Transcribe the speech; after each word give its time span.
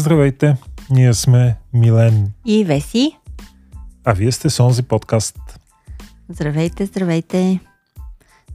Здравейте, 0.00 0.56
ние 0.90 1.14
сме 1.14 1.56
Милен. 1.72 2.32
И 2.46 2.64
Веси. 2.64 3.18
А 4.04 4.12
вие 4.12 4.32
сте 4.32 4.50
с 4.50 4.64
онзи 4.64 4.82
подкаст. 4.82 5.60
Здравейте, 6.28 6.86
здравейте. 6.86 7.60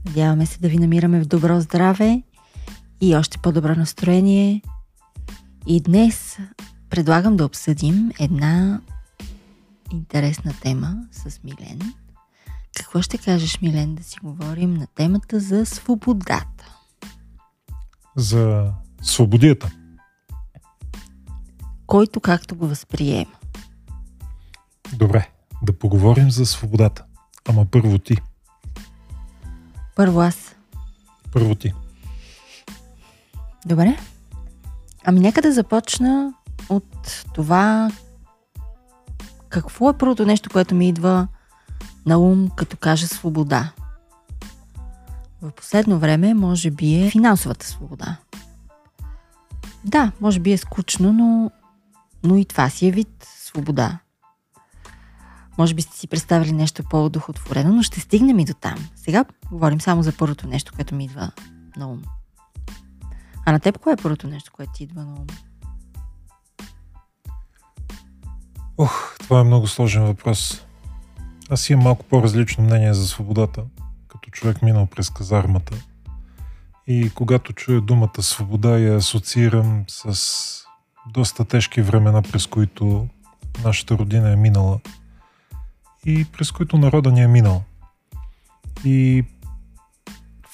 Надяваме 0.06 0.46
се 0.46 0.58
да 0.58 0.68
ви 0.68 0.78
намираме 0.78 1.20
в 1.20 1.26
добро 1.26 1.60
здраве 1.60 2.22
и 3.00 3.16
още 3.16 3.38
по-добро 3.38 3.74
настроение. 3.74 4.62
И 5.66 5.80
днес 5.80 6.38
предлагам 6.90 7.36
да 7.36 7.44
обсъдим 7.44 8.10
една 8.20 8.80
интересна 9.92 10.54
тема 10.62 10.96
с 11.12 11.40
Милен. 11.44 11.94
Какво 12.76 13.02
ще 13.02 13.18
кажеш, 13.18 13.60
Милен, 13.60 13.94
да 13.94 14.02
си 14.02 14.16
говорим 14.22 14.74
на 14.74 14.86
темата 14.86 15.40
за 15.40 15.66
свободата? 15.66 16.76
За 18.16 18.72
свободията. 19.02 19.70
Който 21.86 22.20
както 22.20 22.56
го 22.56 22.68
възприема. 22.68 23.32
Добре, 24.92 25.30
да 25.62 25.72
поговорим 25.72 26.30
за 26.30 26.46
свободата. 26.46 27.04
Ама 27.48 27.66
първо 27.70 27.98
ти. 27.98 28.16
Първо 29.96 30.20
аз. 30.20 30.54
Първо 31.32 31.54
ти. 31.54 31.72
Добре. 33.66 33.96
Ами 35.04 35.20
нека 35.20 35.42
да 35.42 35.52
започна 35.52 36.34
от 36.68 37.24
това 37.34 37.90
какво 39.48 39.90
е 39.90 39.98
първото 39.98 40.26
нещо, 40.26 40.50
което 40.50 40.74
ми 40.74 40.88
идва 40.88 41.28
на 42.06 42.18
ум, 42.18 42.50
като 42.56 42.76
кажа 42.76 43.08
свобода. 43.08 43.72
В 45.42 45.50
последно 45.50 45.98
време, 45.98 46.34
може 46.34 46.70
би 46.70 46.94
е 46.94 47.10
финансовата 47.10 47.66
свобода. 47.66 48.16
Да, 49.84 50.12
може 50.20 50.40
би 50.40 50.52
е 50.52 50.58
скучно, 50.58 51.12
но, 51.12 51.50
но 52.26 52.36
и 52.36 52.44
това 52.44 52.70
си 52.70 52.88
е 52.88 52.90
вид 52.90 53.26
свобода. 53.38 53.98
Може 55.58 55.74
би 55.74 55.82
сте 55.82 55.96
си 55.96 56.08
представили 56.08 56.52
нещо 56.52 56.84
по-удохотворено, 56.90 57.72
но 57.72 57.82
ще 57.82 58.00
стигнем 58.00 58.38
и 58.38 58.44
до 58.44 58.54
там. 58.54 58.88
Сега 58.96 59.24
говорим 59.50 59.80
само 59.80 60.02
за 60.02 60.12
първото 60.12 60.48
нещо, 60.48 60.72
което 60.76 60.94
ми 60.94 61.04
идва 61.04 61.30
на 61.76 61.88
ум. 61.88 62.02
А 63.46 63.52
на 63.52 63.60
теб 63.60 63.78
кое 63.78 63.92
е 63.92 64.02
първото 64.02 64.28
нещо, 64.28 64.52
което 64.52 64.72
ти 64.72 64.84
идва 64.84 65.04
на 65.04 65.12
ум? 65.12 65.26
Ох, 68.78 69.16
това 69.18 69.40
е 69.40 69.44
много 69.44 69.66
сложен 69.66 70.04
въпрос. 70.04 70.66
Аз 71.50 71.70
имам 71.70 71.84
малко 71.84 72.04
по-различно 72.04 72.64
мнение 72.64 72.94
за 72.94 73.08
свободата, 73.08 73.64
като 74.08 74.30
човек 74.30 74.62
минал 74.62 74.86
през 74.86 75.10
казармата. 75.10 75.76
И 76.86 77.10
когато 77.14 77.52
чуя 77.52 77.80
думата 77.80 78.22
свобода, 78.22 78.78
я 78.78 78.96
асоциирам 78.96 79.84
с 79.88 80.65
доста 81.12 81.44
тежки 81.44 81.82
времена, 81.82 82.22
през 82.22 82.46
които 82.46 83.08
нашата 83.64 83.98
родина 83.98 84.32
е 84.32 84.36
минала 84.36 84.80
и 86.06 86.24
през 86.24 86.50
които 86.50 86.78
народа 86.78 87.12
ни 87.12 87.22
е 87.22 87.28
минал. 87.28 87.62
И 88.84 89.24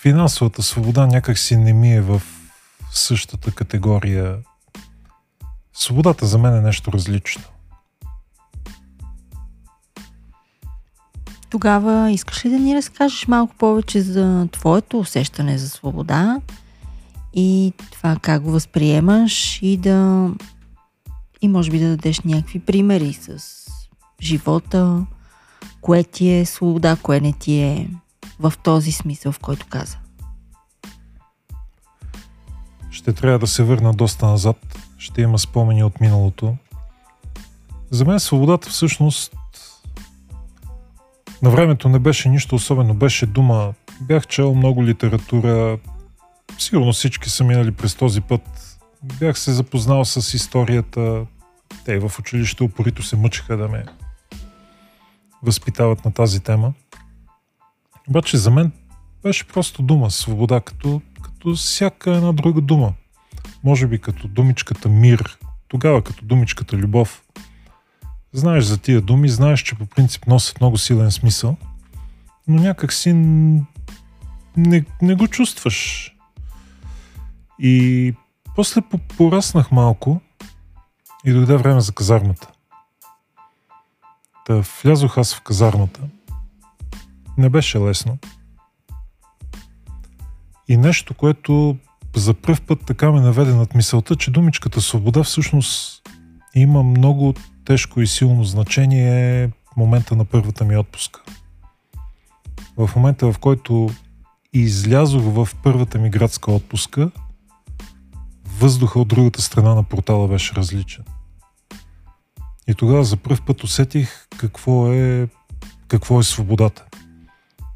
финансовата 0.00 0.62
свобода 0.62 1.06
някак 1.06 1.39
си 1.39 1.56
не 1.56 1.72
ми 1.72 1.94
е 1.94 2.00
в 2.00 2.22
същата 2.91 3.53
категория. 3.53 4.39
Свободата 5.72 6.27
за 6.27 6.39
мен 6.39 6.55
е 6.55 6.61
нещо 6.61 6.92
различно. 6.92 7.42
Тогава 11.50 12.11
искаш 12.11 12.44
ли 12.44 12.50
да 12.50 12.59
ни 12.59 12.77
разкажеш 12.77 13.27
малко 13.28 13.55
повече 13.55 14.00
за 14.00 14.48
твоето 14.53 14.98
усещане 14.98 15.59
за 15.59 15.69
свобода 15.69 16.41
и 17.34 17.72
това 17.92 18.16
как 18.22 18.42
го 18.42 18.50
възприемаш 18.50 19.62
и 19.62 19.77
да 19.77 20.30
и 21.43 21.48
може 21.48 21.70
би 21.70 21.78
да 21.78 21.88
дадеш 21.88 22.20
някакви 22.20 22.59
примери 22.59 23.12
с 23.12 23.38
живота, 24.22 25.06
кое 25.81 26.04
ти 26.04 26.31
е 26.31 26.47
свобода, 26.47 26.97
кое 27.03 27.21
не 27.21 27.32
ти 27.32 27.59
е 27.59 27.88
в 28.41 28.53
този 28.62 28.92
смисъл, 28.92 29.32
в 29.32 29.38
който 29.38 29.66
каза. 29.71 29.98
Ще 32.91 33.12
трябва 33.12 33.38
да 33.38 33.47
се 33.47 33.62
върна 33.62 33.94
доста 33.94 34.26
назад. 34.26 34.78
Ще 34.98 35.22
има 35.22 35.38
спомени 35.38 35.84
от 35.84 36.00
миналото. 36.00 36.56
За 37.91 38.04
мен 38.04 38.21
свободата 38.21 38.71
всъщност 38.71 39.37
на 41.42 41.50
времето 41.50 41.88
не 41.88 41.98
беше 41.98 42.28
нищо 42.28 42.54
особено, 42.54 42.94
беше 42.94 43.26
дума. 43.26 43.72
Бях 44.00 44.26
чел 44.26 44.54
много 44.54 44.84
литература, 44.84 45.78
сигурно 46.59 46.93
всички 46.93 47.31
са 47.31 47.45
минали 47.45 47.73
през 47.73 47.95
този 47.95 48.21
път. 48.21 48.79
Бях 49.03 49.39
се 49.39 49.53
запознал 49.53 50.05
с 50.05 50.35
историята. 50.35 51.27
Те 51.85 51.99
в 51.99 52.19
училище 52.19 52.65
упорито 52.65 53.03
се 53.03 53.17
мъчиха 53.17 53.57
да 53.57 53.69
ме 53.69 53.85
възпитават 55.43 56.05
на 56.05 56.13
тази 56.13 56.41
тема. 56.41 56.73
Обаче 58.09 58.37
за 58.37 58.51
мен 58.51 58.73
беше 59.23 59.49
просто 59.49 59.83
дума, 59.83 60.11
свобода, 60.11 60.61
като, 60.61 61.01
като 61.23 61.55
всяка 61.55 62.11
една 62.11 62.33
друга 62.33 62.61
дума. 62.61 62.93
Може 63.65 63.87
би 63.87 63.99
като 63.99 64.29
думичката 64.29 64.89
мир, 64.89 65.39
тогава 65.69 66.03
като 66.03 66.25
думичката 66.25 66.77
любов. 66.77 67.23
Знаеш 68.33 68.65
за 68.65 68.79
тия 68.79 69.01
думи, 69.01 69.29
знаеш, 69.29 69.61
че 69.61 69.75
по 69.75 69.87
принцип 69.87 70.27
носят 70.27 70.61
много 70.61 70.79
силен 70.79 71.11
смисъл, 71.11 71.57
но 72.49 72.63
някак 72.63 72.93
си 72.93 73.13
не, 74.57 74.84
не 75.03 75.15
го 75.15 75.29
чувстваш. 75.29 76.09
И 77.65 78.15
после 78.56 78.83
пораснах 79.17 79.71
малко 79.73 80.21
и 81.25 81.33
дойде 81.33 81.56
време 81.56 81.81
за 81.81 81.93
казармата. 81.93 82.50
Та 84.47 84.62
влязох 84.83 85.19
аз 85.19 85.34
в 85.34 85.41
казармата. 85.41 86.01
Не 87.39 87.49
беше 87.49 87.78
лесно. 87.78 88.19
И 90.69 90.77
нещо, 90.77 91.15
което 91.15 91.77
за 92.17 92.34
първ 92.34 92.61
път 92.67 92.81
така 92.87 93.11
ме 93.12 93.21
наведе 93.21 93.55
над 93.55 93.75
мисълта, 93.75 94.17
че 94.17 94.31
думичката 94.31 94.81
свобода 94.81 95.22
всъщност 95.22 96.03
има 96.55 96.83
много 96.83 97.34
тежко 97.65 98.01
и 98.01 98.06
силно 98.06 98.45
значение 98.45 99.51
момента 99.77 100.17
на 100.17 100.25
първата 100.25 100.65
ми 100.65 100.77
отпуска. 100.77 101.22
В 102.77 102.91
момента, 102.97 103.33
в 103.33 103.39
който 103.39 103.91
излязох 104.53 105.22
в 105.22 105.49
първата 105.62 105.99
ми 105.99 106.11
градска 106.11 106.53
отпуска, 106.53 107.11
въздуха 108.62 109.00
от 109.00 109.09
другата 109.09 109.43
страна 109.43 109.75
на 109.75 109.83
портала 109.83 110.28
беше 110.28 110.55
различен. 110.55 111.05
И 112.69 112.75
тогава 112.75 113.05
за 113.05 113.17
първ 113.17 113.39
път 113.47 113.65
усетих 113.65 114.27
какво 114.37 114.93
е, 114.93 115.28
какво 115.89 116.21
е 116.21 116.23
свободата. 116.23 116.84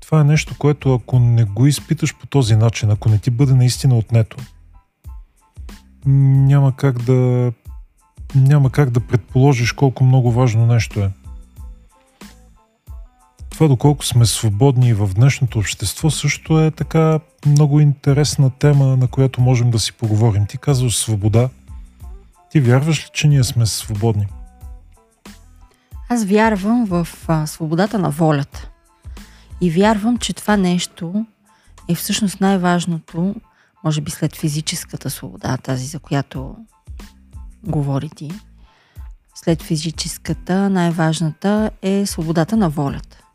Това 0.00 0.20
е 0.20 0.24
нещо, 0.24 0.54
което 0.58 0.94
ако 0.94 1.18
не 1.18 1.44
го 1.44 1.66
изпиташ 1.66 2.16
по 2.16 2.26
този 2.26 2.56
начин, 2.56 2.90
ако 2.90 3.08
не 3.08 3.18
ти 3.18 3.30
бъде 3.30 3.54
наистина 3.54 3.98
отнето, 3.98 4.36
няма 6.06 6.76
как 6.76 7.02
да 7.02 7.52
няма 8.34 8.70
как 8.70 8.90
да 8.90 9.00
предположиш 9.00 9.72
колко 9.72 10.04
много 10.04 10.32
важно 10.32 10.66
нещо 10.66 11.00
е. 11.00 11.10
Това 13.56 13.68
доколко 13.68 14.04
сме 14.04 14.26
свободни 14.26 14.94
в 14.94 15.14
днешното 15.14 15.58
общество 15.58 16.10
също 16.10 16.60
е 16.60 16.70
така 16.70 17.20
много 17.46 17.80
интересна 17.80 18.50
тема, 18.50 18.96
на 18.96 19.08
която 19.08 19.40
можем 19.40 19.70
да 19.70 19.78
си 19.78 19.92
поговорим. 19.92 20.46
Ти 20.46 20.58
казваш 20.58 20.96
свобода. 20.96 21.48
Ти 22.50 22.60
вярваш 22.60 23.04
ли, 23.04 23.10
че 23.12 23.28
ние 23.28 23.44
сме 23.44 23.66
свободни? 23.66 24.26
Аз 26.08 26.24
вярвам 26.24 26.84
в 26.84 27.08
а, 27.28 27.46
свободата 27.46 27.98
на 27.98 28.10
волята. 28.10 28.70
И 29.60 29.70
вярвам, 29.70 30.18
че 30.18 30.32
това 30.32 30.56
нещо 30.56 31.26
е 31.88 31.94
всъщност 31.94 32.40
най-важното, 32.40 33.34
може 33.84 34.00
би 34.00 34.10
след 34.10 34.36
физическата 34.36 35.10
свобода, 35.10 35.56
тази 35.56 35.86
за 35.86 35.98
която 35.98 36.56
говори 37.64 38.10
ти. 38.16 38.30
След 39.34 39.62
физическата, 39.62 40.70
най-важната 40.70 41.70
е 41.82 42.06
свободата 42.06 42.56
на 42.56 42.68
волята. 42.68 43.25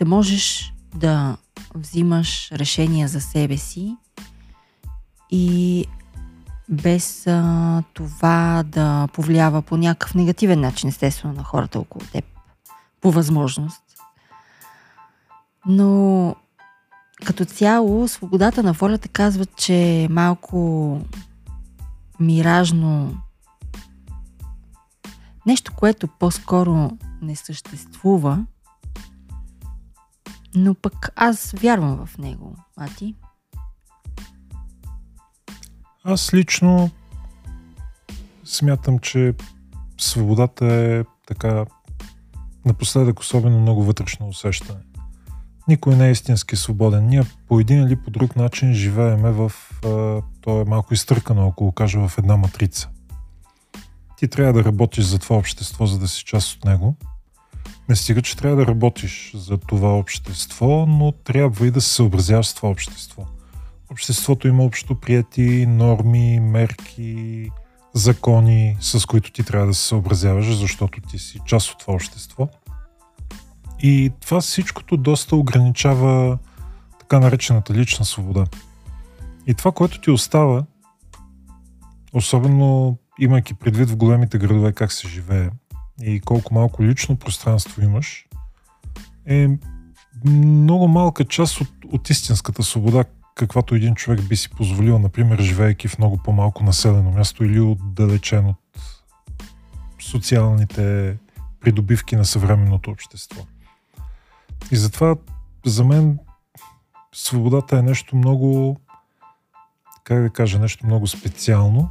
Да 0.00 0.06
можеш 0.06 0.74
да 0.94 1.36
взимаш 1.74 2.52
решения 2.52 3.08
за 3.08 3.20
себе 3.20 3.56
си 3.56 3.96
и 5.30 5.86
без 6.68 7.26
а, 7.26 7.82
това 7.94 8.62
да 8.66 9.08
повлиява 9.12 9.62
по 9.62 9.76
някакъв 9.76 10.14
негативен 10.14 10.60
начин, 10.60 10.88
естествено, 10.88 11.34
на 11.34 11.44
хората 11.44 11.78
около 11.78 12.04
теб. 12.12 12.24
По 13.00 13.12
възможност. 13.12 13.82
Но 15.66 16.34
като 17.24 17.44
цяло, 17.44 18.08
свободата 18.08 18.62
на 18.62 18.72
волята 18.72 19.08
казва, 19.08 19.46
че 19.46 20.02
е 20.02 20.08
малко 20.08 21.00
миражно 22.20 23.14
нещо, 25.46 25.72
което 25.76 26.08
по-скоро 26.08 26.90
не 27.22 27.36
съществува, 27.36 28.44
но 30.54 30.74
пък 30.74 31.12
аз 31.16 31.52
вярвам 31.52 32.06
в 32.06 32.18
него. 32.18 32.56
А 32.76 32.88
ти? 32.88 33.14
Аз 36.04 36.34
лично 36.34 36.90
смятам, 38.44 38.98
че 38.98 39.34
свободата 39.98 40.66
е 40.66 41.04
така 41.26 41.64
напоследък 42.64 43.20
особено 43.20 43.60
много 43.60 43.84
вътрешно 43.84 44.28
усещане. 44.28 44.80
Никой 45.68 45.96
не 45.96 46.08
е 46.08 46.10
истински 46.10 46.56
свободен. 46.56 47.06
Ние 47.06 47.22
по 47.48 47.60
един 47.60 47.82
или 47.82 47.96
по 47.96 48.10
друг 48.10 48.36
начин 48.36 48.72
живееме 48.72 49.30
в... 49.30 49.52
то 50.40 50.60
е 50.60 50.64
малко 50.64 50.94
изтъркано, 50.94 51.48
ако 51.48 51.64
го 51.64 51.72
кажа, 51.72 52.08
в 52.08 52.18
една 52.18 52.36
матрица. 52.36 52.88
Ти 54.16 54.28
трябва 54.28 54.52
да 54.52 54.64
работиш 54.64 55.04
за 55.04 55.18
това 55.18 55.36
общество, 55.36 55.86
за 55.86 55.98
да 55.98 56.08
си 56.08 56.24
част 56.24 56.56
от 56.56 56.64
него. 56.64 56.96
Не 57.90 57.96
стига, 57.96 58.22
че 58.22 58.36
трябва 58.36 58.56
да 58.56 58.66
работиш 58.66 59.32
за 59.34 59.58
това 59.58 59.98
общество, 59.98 60.86
но 60.88 61.12
трябва 61.12 61.66
и 61.66 61.70
да 61.70 61.80
се 61.80 61.94
съобразяваш 61.94 62.46
с 62.46 62.54
това 62.54 62.68
общество. 62.68 63.22
Обществото 63.90 64.48
има 64.48 64.64
общо 64.64 65.00
прияти 65.00 65.66
норми, 65.66 66.40
мерки, 66.40 67.50
закони, 67.94 68.76
с 68.80 69.06
които 69.06 69.32
ти 69.32 69.42
трябва 69.42 69.66
да 69.66 69.74
се 69.74 69.88
съобразяваш, 69.88 70.56
защото 70.56 71.00
ти 71.00 71.18
си 71.18 71.40
част 71.46 71.70
от 71.70 71.78
това 71.78 71.94
общество. 71.94 72.48
И 73.82 74.12
това 74.20 74.40
всичкото 74.40 74.96
доста 74.96 75.36
ограничава 75.36 76.38
така 77.00 77.18
наречената 77.18 77.74
лична 77.74 78.04
свобода. 78.04 78.44
И 79.46 79.54
това, 79.54 79.72
което 79.72 80.00
ти 80.00 80.10
остава, 80.10 80.64
особено 82.12 82.98
имайки 83.18 83.54
предвид 83.54 83.90
в 83.90 83.96
големите 83.96 84.38
градове 84.38 84.72
как 84.72 84.92
се 84.92 85.08
живее 85.08 85.50
и 86.02 86.20
колко 86.20 86.54
малко 86.54 86.84
лично 86.84 87.16
пространство 87.16 87.82
имаш, 87.82 88.26
е 89.26 89.48
много 90.24 90.88
малка 90.88 91.24
част 91.24 91.60
от, 91.60 91.68
от 91.92 92.10
истинската 92.10 92.62
свобода, 92.62 93.04
каквато 93.34 93.74
един 93.74 93.94
човек 93.94 94.28
би 94.28 94.36
си 94.36 94.50
позволил, 94.50 94.98
например, 94.98 95.38
живеейки 95.40 95.88
в 95.88 95.98
много 95.98 96.18
по-малко 96.18 96.64
населено 96.64 97.10
място 97.10 97.44
или 97.44 97.60
отдалечен 97.60 98.46
от 98.46 98.56
социалните 100.00 101.16
придобивки 101.60 102.16
на 102.16 102.24
съвременното 102.24 102.90
общество. 102.90 103.46
И 104.70 104.76
затова 104.76 105.16
за 105.66 105.84
мен 105.84 106.18
свободата 107.14 107.78
е 107.78 107.82
нещо 107.82 108.16
много, 108.16 108.80
как 110.04 110.22
да 110.22 110.30
кажа, 110.30 110.58
нещо 110.58 110.86
много 110.86 111.06
специално, 111.06 111.90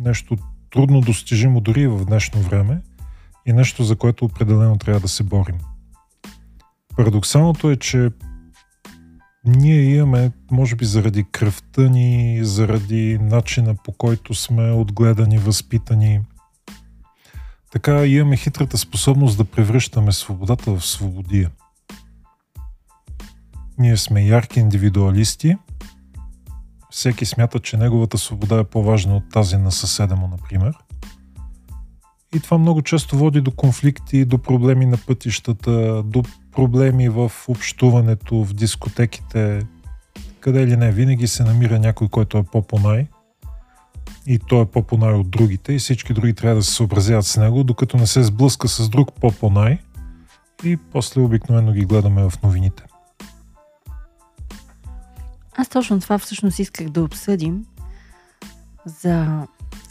нещо 0.00 0.36
трудно 0.70 1.00
достижимо 1.00 1.60
дори 1.60 1.86
в 1.86 2.04
днешно 2.04 2.40
време 2.40 2.82
и 3.46 3.52
нещо, 3.52 3.84
за 3.84 3.96
което 3.96 4.24
определено 4.24 4.78
трябва 4.78 5.00
да 5.00 5.08
се 5.08 5.22
борим. 5.22 5.58
Парадоксалното 6.96 7.70
е, 7.70 7.76
че 7.76 8.10
ние 9.44 9.94
имаме, 9.94 10.32
може 10.50 10.76
би 10.76 10.84
заради 10.84 11.24
кръвта 11.32 11.82
ни, 11.82 12.40
заради 12.42 13.18
начина 13.20 13.74
по 13.74 13.92
който 13.92 14.34
сме 14.34 14.72
отгледани, 14.72 15.38
възпитани, 15.38 16.20
така 17.72 18.06
имаме 18.06 18.36
хитрата 18.36 18.78
способност 18.78 19.36
да 19.36 19.44
превръщаме 19.44 20.12
свободата 20.12 20.72
в 20.72 20.86
свободия. 20.86 21.50
Ние 23.78 23.96
сме 23.96 24.22
ярки 24.22 24.60
индивидуалисти. 24.60 25.56
Всеки 26.90 27.24
смята, 27.24 27.60
че 27.60 27.76
неговата 27.76 28.18
свобода 28.18 28.58
е 28.58 28.64
по-важна 28.64 29.16
от 29.16 29.30
тази 29.32 29.56
на 29.56 29.72
съседа 29.72 30.16
му, 30.16 30.28
например. 30.28 30.74
И 32.34 32.40
това 32.40 32.58
много 32.58 32.82
често 32.82 33.16
води 33.16 33.40
до 33.40 33.50
конфликти, 33.50 34.24
до 34.24 34.38
проблеми 34.38 34.86
на 34.86 34.96
пътищата, 34.96 36.02
до 36.02 36.22
проблеми 36.52 37.08
в 37.08 37.32
общуването, 37.48 38.44
в 38.44 38.52
дискотеките, 38.52 39.66
къде 40.40 40.66
ли 40.66 40.76
не. 40.76 40.92
Винаги 40.92 41.26
се 41.26 41.44
намира 41.44 41.78
някой, 41.78 42.08
който 42.08 42.38
е 42.38 42.42
по-понай 42.42 43.06
и 44.26 44.38
той 44.38 44.62
е 44.62 44.66
по-понай 44.66 45.14
от 45.14 45.30
другите 45.30 45.72
и 45.72 45.78
всички 45.78 46.12
други 46.12 46.34
трябва 46.34 46.56
да 46.56 46.62
се 46.62 46.74
съобразяват 46.74 47.26
с 47.26 47.36
него, 47.36 47.64
докато 47.64 47.96
не 47.96 48.06
се 48.06 48.22
сблъска 48.22 48.68
с 48.68 48.88
друг 48.88 49.12
по-понай 49.20 49.78
и 50.64 50.76
после 50.76 51.20
обикновено 51.20 51.72
ги 51.72 51.84
гледаме 51.84 52.30
в 52.30 52.42
новините. 52.42 52.84
Аз 55.56 55.68
точно 55.68 56.00
това 56.00 56.18
всъщност 56.18 56.58
исках 56.58 56.88
да 56.88 57.02
обсъдим 57.02 57.64
за 58.84 59.46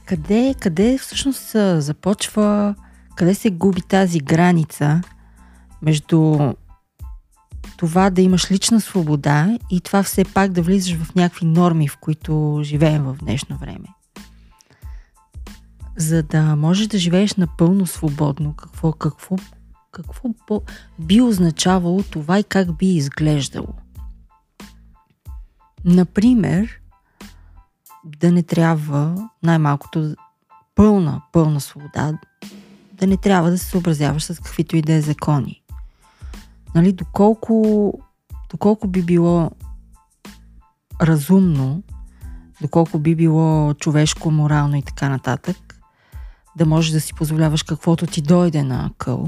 къде, 0.07 0.55
къде 0.59 0.97
всъщност 0.97 1.51
започва, 1.77 2.75
къде 3.15 3.35
се 3.35 3.49
губи 3.49 3.81
тази 3.81 4.19
граница 4.19 5.01
между 5.81 6.39
това 7.77 8.09
да 8.09 8.21
имаш 8.21 8.51
лична 8.51 8.81
свобода 8.81 9.57
и 9.71 9.81
това 9.81 10.03
все 10.03 10.23
пак 10.23 10.51
да 10.51 10.61
влизаш 10.61 10.97
в 10.97 11.15
някакви 11.15 11.45
норми, 11.45 11.87
в 11.87 11.97
които 11.97 12.61
живеем 12.63 13.03
в 13.03 13.17
днешно 13.19 13.57
време. 13.57 13.87
За 15.97 16.23
да 16.23 16.55
можеш 16.55 16.87
да 16.87 16.97
живееш 16.97 17.35
напълно 17.35 17.87
свободно, 17.87 18.53
какво, 18.53 18.93
какво, 18.93 19.35
какво 19.91 20.61
би 20.99 21.21
означавало 21.21 22.03
това 22.03 22.39
и 22.39 22.43
как 22.43 22.77
би 22.77 22.95
изглеждало– 22.95 23.73
Например, 25.85 26.79
да 28.17 28.31
не 28.31 28.43
трябва 28.43 29.29
най-малкото 29.43 30.15
пълна, 30.75 31.21
пълна 31.31 31.61
свобода, 31.61 32.13
да 32.93 33.07
не 33.07 33.17
трябва 33.17 33.51
да 33.51 33.57
се 33.57 33.65
съобразяваш 33.65 34.23
с 34.23 34.35
каквито 34.35 34.77
и 34.77 34.81
да 34.81 34.93
е 34.93 35.01
закони. 35.01 35.61
Нали, 36.75 36.93
доколко, 36.93 37.93
доколко 38.51 38.87
би 38.87 39.01
било 39.01 39.51
разумно, 41.01 41.83
доколко 42.61 42.99
би 42.99 43.15
било 43.15 43.73
човешко, 43.73 44.31
морално 44.31 44.75
и 44.75 44.81
така 44.81 45.09
нататък, 45.09 45.79
да 46.57 46.65
можеш 46.65 46.91
да 46.91 47.01
си 47.01 47.13
позволяваш 47.13 47.63
каквото 47.63 48.07
ти 48.07 48.21
дойде 48.21 48.63
на 48.63 48.91
къл. 48.97 49.27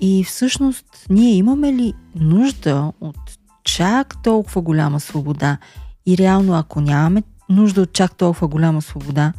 И 0.00 0.24
всъщност 0.24 1.06
ние 1.10 1.34
имаме 1.34 1.72
ли 1.72 1.94
нужда 2.14 2.92
от 3.00 3.38
чак 3.64 4.22
толкова 4.22 4.62
голяма 4.62 5.00
свобода. 5.00 5.58
И 6.06 6.18
реално, 6.18 6.54
ако 6.54 6.80
нямаме 6.80 7.22
нужда 7.48 7.82
от 7.82 7.92
чак 7.92 8.16
толкова 8.16 8.48
голяма 8.48 8.82
свобода, 8.82 9.32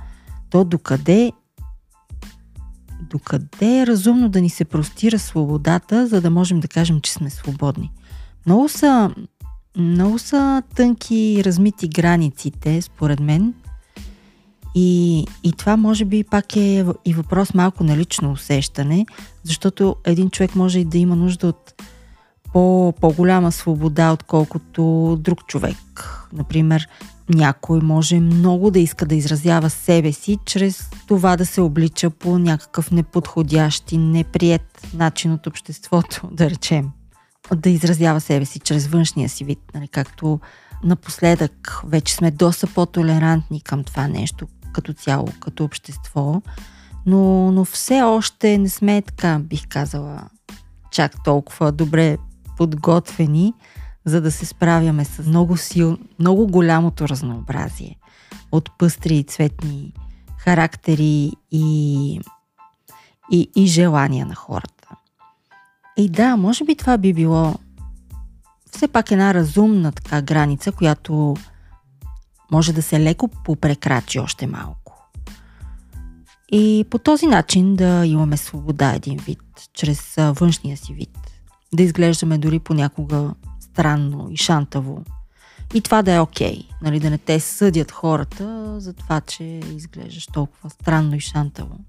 то 0.50 0.64
докъде 0.64 1.32
докъде 3.10 3.80
е 3.80 3.88
разумно 3.88 4.30
да 4.30 4.42
ни 4.42 4.50
се 4.50 4.66
простира 4.66 5.20
свободата, 5.20 6.08
за 6.08 6.22
да 6.22 6.30
можем 6.30 6.60
да 6.60 6.68
кажем, 6.68 7.02
че 7.02 7.12
сме 7.12 7.30
свободни. 7.30 7.92
Много 8.46 8.70
са, 8.70 9.12
много 9.78 10.20
са 10.20 10.64
тънки 10.76 11.16
и 11.16 11.44
размити 11.44 11.88
границите, 11.88 12.82
според 12.82 13.20
мен. 13.20 13.54
И, 14.76 15.26
и 15.44 15.52
това 15.52 15.78
може 15.78 16.06
би 16.06 16.24
пак 16.24 16.56
е 16.56 16.86
и 17.06 17.14
въпрос 17.14 17.54
малко 17.54 17.84
на 17.84 17.98
лично 17.98 18.32
усещане, 18.32 19.06
защото 19.44 19.96
един 20.06 20.30
човек 20.30 20.56
може 20.56 20.80
и 20.80 20.86
да 20.86 20.98
има 20.98 21.16
нужда 21.16 21.48
от 21.48 21.84
по, 22.58 22.94
по-голяма 23.02 23.52
свобода, 23.52 24.12
отколкото 24.12 25.18
друг 25.20 25.46
човек. 25.48 25.78
Например, 26.34 26.88
някой 27.30 27.80
може 27.82 28.20
много 28.20 28.72
да 28.72 28.80
иска 28.80 29.06
да 29.06 29.16
изразява 29.16 29.70
себе 29.70 30.12
си, 30.12 30.38
чрез 30.46 30.90
това 31.08 31.38
да 31.38 31.46
се 31.46 31.62
облича 31.62 32.10
по 32.10 32.40
някакъв 32.40 32.92
неподходящ 32.92 33.92
и 33.92 33.98
неприят 33.98 34.88
начин 34.94 35.34
от 35.34 35.48
обществото, 35.48 36.22
да 36.32 36.50
речем. 36.50 36.90
Да 37.56 37.70
изразява 37.70 38.22
себе 38.22 38.46
си 38.46 38.60
чрез 38.60 38.88
външния 38.88 39.30
си 39.30 39.44
вид, 39.44 39.60
нали, 39.74 39.88
както 39.88 40.40
напоследък 40.84 41.82
вече 41.86 42.16
сме 42.16 42.32
доста 42.32 42.68
по-толерантни 42.68 43.62
към 43.62 43.84
това 43.84 44.08
нещо 44.08 44.48
като 44.74 44.94
цяло, 44.94 45.28
като 45.40 45.64
общество, 45.64 46.42
но, 47.06 47.52
но 47.52 47.66
все 47.66 48.02
още 48.02 48.58
не 48.58 48.70
сме 48.70 49.02
така, 49.02 49.40
бих 49.40 49.68
казала, 49.68 50.30
чак 50.92 51.24
толкова 51.24 51.72
добре 51.72 52.18
подготвени, 52.58 53.54
за 54.06 54.22
да 54.22 54.32
се 54.32 54.46
справяме 54.46 55.06
с 55.06 55.28
много 55.28 55.58
сил, 55.58 55.98
много 56.20 56.48
голямото 56.48 57.10
разнообразие 57.10 57.96
от 58.52 58.78
пъстри 58.78 59.18
и 59.18 59.24
цветни 59.24 59.94
характери 60.38 61.32
и, 61.52 62.20
и, 63.32 63.52
и 63.56 63.66
желания 63.66 64.26
на 64.26 64.36
хората. 64.36 64.88
И 65.98 66.10
да, 66.10 66.36
може 66.36 66.64
би 66.64 66.76
това 66.76 66.98
би 66.98 67.14
било 67.14 67.56
все 68.72 68.88
пак 68.88 69.12
една 69.12 69.34
разумна 69.34 69.92
така 69.92 70.22
граница, 70.22 70.72
която 70.72 71.36
може 72.52 72.74
да 72.74 72.82
се 72.82 73.00
леко 73.00 73.28
попрекрачи 73.28 74.20
още 74.20 74.48
малко. 74.48 75.10
И 76.52 76.86
по 76.90 77.00
този 77.00 77.28
начин 77.28 77.76
да 77.76 78.06
имаме 78.06 78.38
свобода 78.38 78.94
един 78.94 79.18
вид, 79.18 79.42
чрез 79.74 80.16
външния 80.18 80.78
си 80.78 80.94
вид 80.94 81.27
да 81.74 81.84
изглеждаме 81.84 82.38
дори 82.38 82.60
понякога 82.60 83.34
странно 83.60 84.28
и 84.32 84.38
шантаво. 84.38 85.04
И 85.74 85.82
това 85.82 86.02
да 86.02 86.14
е 86.14 86.20
окей, 86.20 86.56
okay, 86.56 86.66
нали, 86.82 87.00
да 87.00 87.10
не 87.10 87.18
те 87.18 87.40
съдят 87.40 87.92
хората 87.92 88.76
за 88.80 88.94
това, 88.94 89.22
че 89.22 89.44
изглеждаш 89.76 90.28
толкова 90.28 90.70
странно 90.70 91.16
и 91.16 91.20
шантаво. 91.20 91.80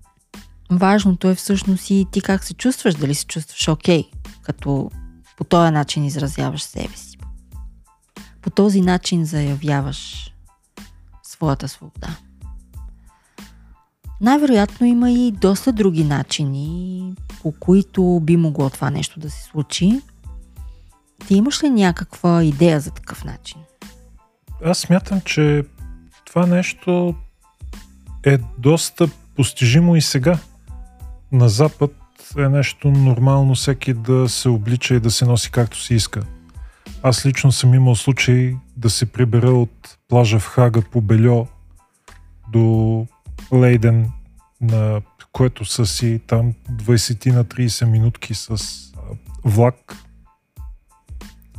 Важното 0.70 1.28
е 1.28 1.35
всъщност 1.35 1.90
и 1.90 2.06
ти 2.12 2.20
как 2.20 2.44
се 2.44 2.54
чувстваш, 2.54 2.94
дали 2.94 3.14
се 3.14 3.26
чувстваш 3.26 3.68
окей, 3.68 4.02
okay, 4.02 4.08
като 4.42 4.90
по 5.37 5.44
този 5.44 5.70
начин 5.70 6.04
изразяваш 6.04 6.62
себе 6.62 6.97
си. 6.97 7.18
По 8.42 8.50
този 8.50 8.80
начин 8.80 9.25
заявяваш 9.25 10.30
своята 11.23 11.68
свобода. 11.68 12.16
Най-вероятно 14.20 14.87
има 14.87 15.10
и 15.10 15.32
доста 15.32 15.72
други 15.72 16.04
начини, 16.04 17.12
по 17.42 17.52
които 17.52 18.20
би 18.22 18.37
могло 18.37 18.70
това 18.70 18.90
нещо 18.90 19.20
да 19.20 19.30
се 19.30 19.42
случи. 19.42 20.00
Ти 21.26 21.34
имаш 21.34 21.62
ли 21.62 21.70
някаква 21.70 22.44
идея 22.44 22.80
за 22.80 22.90
такъв 22.90 23.25
начин? 23.25 23.60
Аз 24.64 24.78
смятам, 24.78 25.20
че 25.20 25.64
това 26.25 26.46
нещо 26.46 27.14
е 28.26 28.38
доста 28.58 29.08
постижимо 29.37 29.96
и 29.96 30.02
сега. 30.02 30.38
На 31.32 31.48
Запад 31.48 31.94
е 32.38 32.48
нещо 32.48 32.90
нормално 32.90 33.54
всеки 33.54 33.94
да 33.94 34.28
се 34.28 34.48
облича 34.48 34.94
и 34.94 35.00
да 35.00 35.10
се 35.10 35.25
носи 35.25 35.50
както 35.50 35.80
си 35.80 35.94
иска. 35.94 36.22
Аз 37.02 37.26
лично 37.26 37.52
съм 37.52 37.75
имал 37.75 37.94
случай 37.94 38.56
да 38.76 38.90
се 38.90 39.06
прибера 39.06 39.50
от 39.50 39.98
плажа 40.08 40.38
в 40.38 40.46
Хага 40.46 40.82
по 40.82 41.00
Бельо 41.00 41.46
до 42.52 43.06
Лейден, 43.52 44.11
на 44.61 45.00
което 45.33 45.64
са 45.64 45.87
си 45.87 46.21
там 46.26 46.54
20 46.71 47.33
на 47.33 47.45
30 47.45 47.85
минутки 47.85 48.35
с 48.35 48.59
влак. 49.45 49.97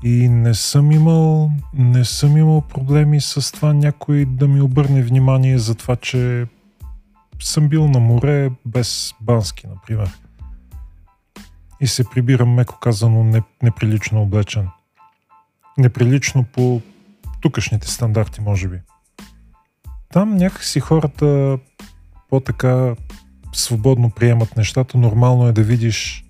И 0.04 0.30
не 0.30 0.54
съм 0.54 0.92
имал, 0.92 1.52
не 1.74 2.06
съм 2.06 2.38
имал 2.38 2.62
проблеми 2.62 3.22
с 3.22 3.52
това 3.52 3.74
някой 3.74 4.26
да 4.26 4.48
ми 4.48 4.62
обърне 4.62 5.04
внимание 5.04 5.58
за 5.58 5.76
това, 5.76 5.96
че 5.96 6.48
съм 7.40 7.70
бил 7.70 7.88
на 7.88 8.00
море 8.00 8.50
без 8.66 9.14
бански, 9.22 9.68
например. 9.68 10.18
И 11.82 11.88
се 11.88 12.10
прибирам, 12.10 12.50
меко 12.50 12.80
казано, 12.80 13.42
неприлично 13.64 14.22
облечен. 14.22 14.68
Неприлично 15.78 16.44
по 16.44 16.82
тукашните 17.42 17.88
стандарти, 17.88 18.42
може 18.42 18.68
би. 18.68 18.80
Там 20.14 20.36
някакси 20.36 20.80
хората 20.80 21.58
по-така 22.30 22.96
свободно 23.54 24.10
приемат 24.10 24.58
нещата. 24.58 24.98
Нормално 24.98 25.48
е 25.48 25.52
да 25.52 25.64
видиш 25.64 26.26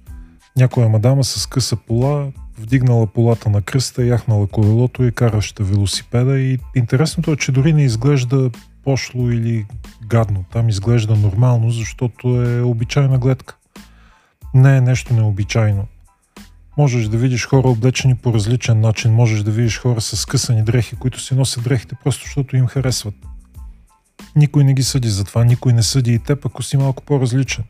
някоя 0.57 0.89
мадама 0.89 1.24
с 1.24 1.45
къса 1.45 1.75
пола, 1.75 2.31
вдигнала 2.59 3.07
полата 3.07 3.50
на 3.50 3.62
кръста, 3.62 4.03
яхнала 4.03 4.48
колелото 4.48 5.03
и 5.03 5.12
караща 5.12 5.63
велосипеда. 5.63 6.39
И 6.39 6.59
интересното 6.75 7.31
е, 7.31 7.38
че 7.38 7.51
дори 7.51 7.74
не 7.74 7.83
изглежда 7.83 8.51
пошло 8.83 9.31
или 9.31 9.65
гадно. 10.07 10.45
Там 10.51 10.69
изглежда 10.69 11.15
нормално, 11.15 11.71
защото 11.71 12.27
е 12.27 12.62
обичайна 12.62 13.17
гледка. 13.17 13.55
Не 14.53 14.77
е 14.77 14.81
нещо 14.81 15.13
необичайно. 15.13 15.88
Можеш 16.77 17.07
да 17.07 17.17
видиш 17.17 17.48
хора 17.48 17.67
облечени 17.67 18.15
по 18.15 18.33
различен 18.33 18.81
начин, 18.81 19.13
можеш 19.13 19.43
да 19.43 19.51
видиш 19.51 19.79
хора 19.79 20.01
с 20.01 20.17
скъсани 20.17 20.63
дрехи, 20.63 20.95
които 20.95 21.19
си 21.19 21.36
носят 21.36 21.63
дрехите 21.63 21.95
просто 22.03 22.24
защото 22.24 22.57
им 22.57 22.67
харесват. 22.67 23.15
Никой 24.35 24.63
не 24.63 24.73
ги 24.73 24.83
съди 24.83 25.09
за 25.09 25.23
това, 25.23 25.43
никой 25.43 25.73
не 25.73 25.83
съди 25.83 26.13
и 26.13 26.19
теб, 26.19 26.45
ако 26.45 26.63
си 26.63 26.77
малко 26.77 27.03
по-различен. 27.03 27.63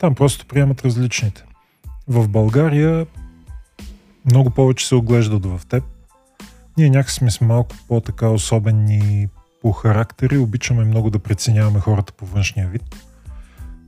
Там 0.00 0.14
просто 0.14 0.46
приемат 0.46 0.84
различните. 0.84 1.44
В 2.08 2.28
България 2.28 3.06
много 4.24 4.50
повече 4.50 4.86
се 4.86 4.94
оглеждат 4.94 5.46
в 5.46 5.60
теб. 5.68 5.84
Ние 6.78 6.90
някакси 6.90 7.30
сме 7.30 7.46
малко 7.46 7.76
по-така 7.88 8.28
особени 8.28 9.28
по 9.62 9.72
характери, 9.72 10.38
обичаме 10.38 10.84
много 10.84 11.10
да 11.10 11.18
преценяваме 11.18 11.80
хората 11.80 12.12
по 12.12 12.26
външния 12.26 12.68
вид. 12.68 12.82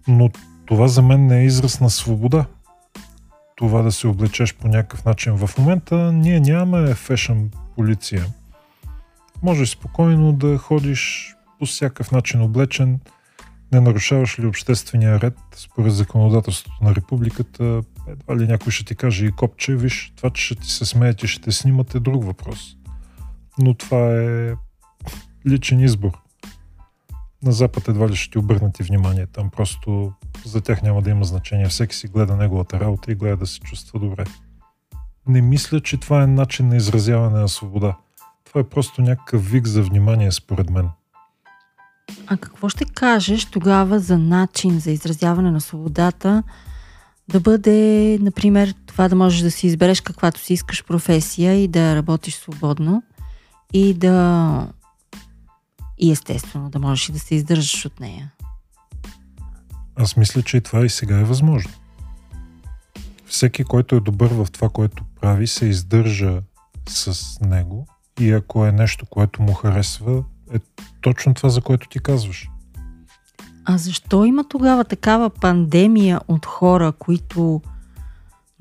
Но 0.08 0.30
това 0.66 0.88
за 0.88 1.02
мен 1.02 1.26
не 1.26 1.40
е 1.40 1.44
израз 1.44 1.80
на 1.80 1.90
свобода. 1.90 2.44
Това 3.56 3.82
да 3.82 3.92
се 3.92 4.06
облечеш 4.06 4.54
по 4.54 4.68
някакъв 4.68 5.04
начин. 5.04 5.36
В 5.36 5.58
момента 5.58 6.12
ние 6.12 6.40
нямаме 6.40 6.94
фешън 6.94 7.50
полиция. 7.76 8.26
Можеш 9.42 9.70
спокойно 9.70 10.32
да 10.32 10.58
ходиш 10.58 11.34
по 11.58 11.66
всякакъв 11.66 12.12
начин 12.12 12.42
облечен, 12.42 13.00
не 13.72 13.80
нарушаваш 13.80 14.38
ли 14.38 14.46
обществения 14.46 15.20
ред 15.20 15.38
според 15.56 15.92
законодателството 15.92 16.84
на 16.84 16.94
републиката, 16.94 17.82
едва 18.08 18.36
ли 18.36 18.46
някой 18.46 18.72
ще 18.72 18.84
ти 18.84 18.94
каже 18.94 19.26
и 19.26 19.32
копче, 19.32 19.76
виж, 19.76 20.12
това, 20.16 20.30
че 20.30 20.44
ще 20.44 20.54
ти 20.54 20.70
се 20.70 20.84
смеят 20.84 21.22
и 21.22 21.26
ще 21.26 21.42
те 21.42 21.52
снимат 21.52 21.94
е 21.94 22.00
друг 22.00 22.24
въпрос. 22.24 22.76
Но 23.58 23.74
това 23.74 24.14
е 24.14 24.54
личен 25.46 25.80
избор. 25.80 26.12
На 27.42 27.52
Запад 27.52 27.88
едва 27.88 28.08
ли 28.08 28.16
ще 28.16 28.30
ти 28.30 28.38
обърнати 28.38 28.82
внимание. 28.82 29.26
Там 29.26 29.50
просто 29.50 30.12
за 30.44 30.60
тях 30.60 30.82
няма 30.82 31.02
да 31.02 31.10
има 31.10 31.24
значение. 31.24 31.68
Всеки 31.68 31.96
си 31.96 32.08
гледа 32.08 32.36
неговата 32.36 32.80
работа 32.80 33.12
и 33.12 33.14
гледа 33.14 33.36
да 33.36 33.46
се 33.46 33.60
чувства 33.60 34.00
добре. 34.00 34.24
Не 35.26 35.40
мисля, 35.40 35.80
че 35.80 35.96
това 35.96 36.22
е 36.22 36.26
начин 36.26 36.68
на 36.68 36.76
изразяване 36.76 37.38
на 37.40 37.48
свобода. 37.48 37.96
Това 38.44 38.60
е 38.60 38.64
просто 38.64 39.02
някакъв 39.02 39.50
вик 39.50 39.66
за 39.66 39.82
внимание, 39.82 40.32
според 40.32 40.70
мен. 40.70 40.88
А 42.26 42.36
какво 42.36 42.68
ще 42.68 42.84
кажеш 42.84 43.44
тогава 43.44 44.00
за 44.00 44.18
начин 44.18 44.80
за 44.80 44.90
изразяване 44.90 45.50
на 45.50 45.60
свободата 45.60 46.42
да 47.28 47.40
бъде, 47.40 48.18
например, 48.20 48.74
това 48.86 49.08
да 49.08 49.16
можеш 49.16 49.40
да 49.40 49.50
си 49.50 49.66
избереш 49.66 50.00
каквато 50.00 50.40
си 50.40 50.52
искаш 50.52 50.84
професия 50.84 51.54
и 51.54 51.68
да 51.68 51.96
работиш 51.96 52.34
свободно 52.34 53.02
и 53.72 53.94
да 53.94 54.68
и 55.98 56.12
естествено 56.12 56.70
да 56.70 56.78
можеш 56.78 57.08
и 57.08 57.12
да 57.12 57.18
се 57.18 57.34
издържаш 57.34 57.86
от 57.86 58.00
нея. 58.00 58.32
Аз 59.96 60.16
мисля, 60.16 60.42
че 60.42 60.56
и 60.56 60.60
това 60.60 60.84
и 60.84 60.88
сега 60.88 61.18
е 61.18 61.24
възможно. 61.24 61.72
Всеки, 63.26 63.64
който 63.64 63.96
е 63.96 64.00
добър 64.00 64.30
в 64.30 64.46
това, 64.52 64.68
което 64.68 65.04
прави, 65.20 65.46
се 65.46 65.66
издържа 65.66 66.40
с 66.88 67.40
него 67.40 67.86
и 68.20 68.32
ако 68.32 68.66
е 68.66 68.72
нещо, 68.72 69.06
което 69.06 69.42
му 69.42 69.54
харесва, 69.54 70.24
е 70.54 70.58
точно 71.00 71.34
това, 71.34 71.48
за 71.48 71.60
което 71.60 71.88
ти 71.88 71.98
казваш. 71.98 72.48
А 73.64 73.78
защо 73.78 74.24
има 74.24 74.44
тогава 74.44 74.84
такава 74.84 75.30
пандемия 75.30 76.20
от 76.28 76.46
хора, 76.46 76.92
които 76.92 77.62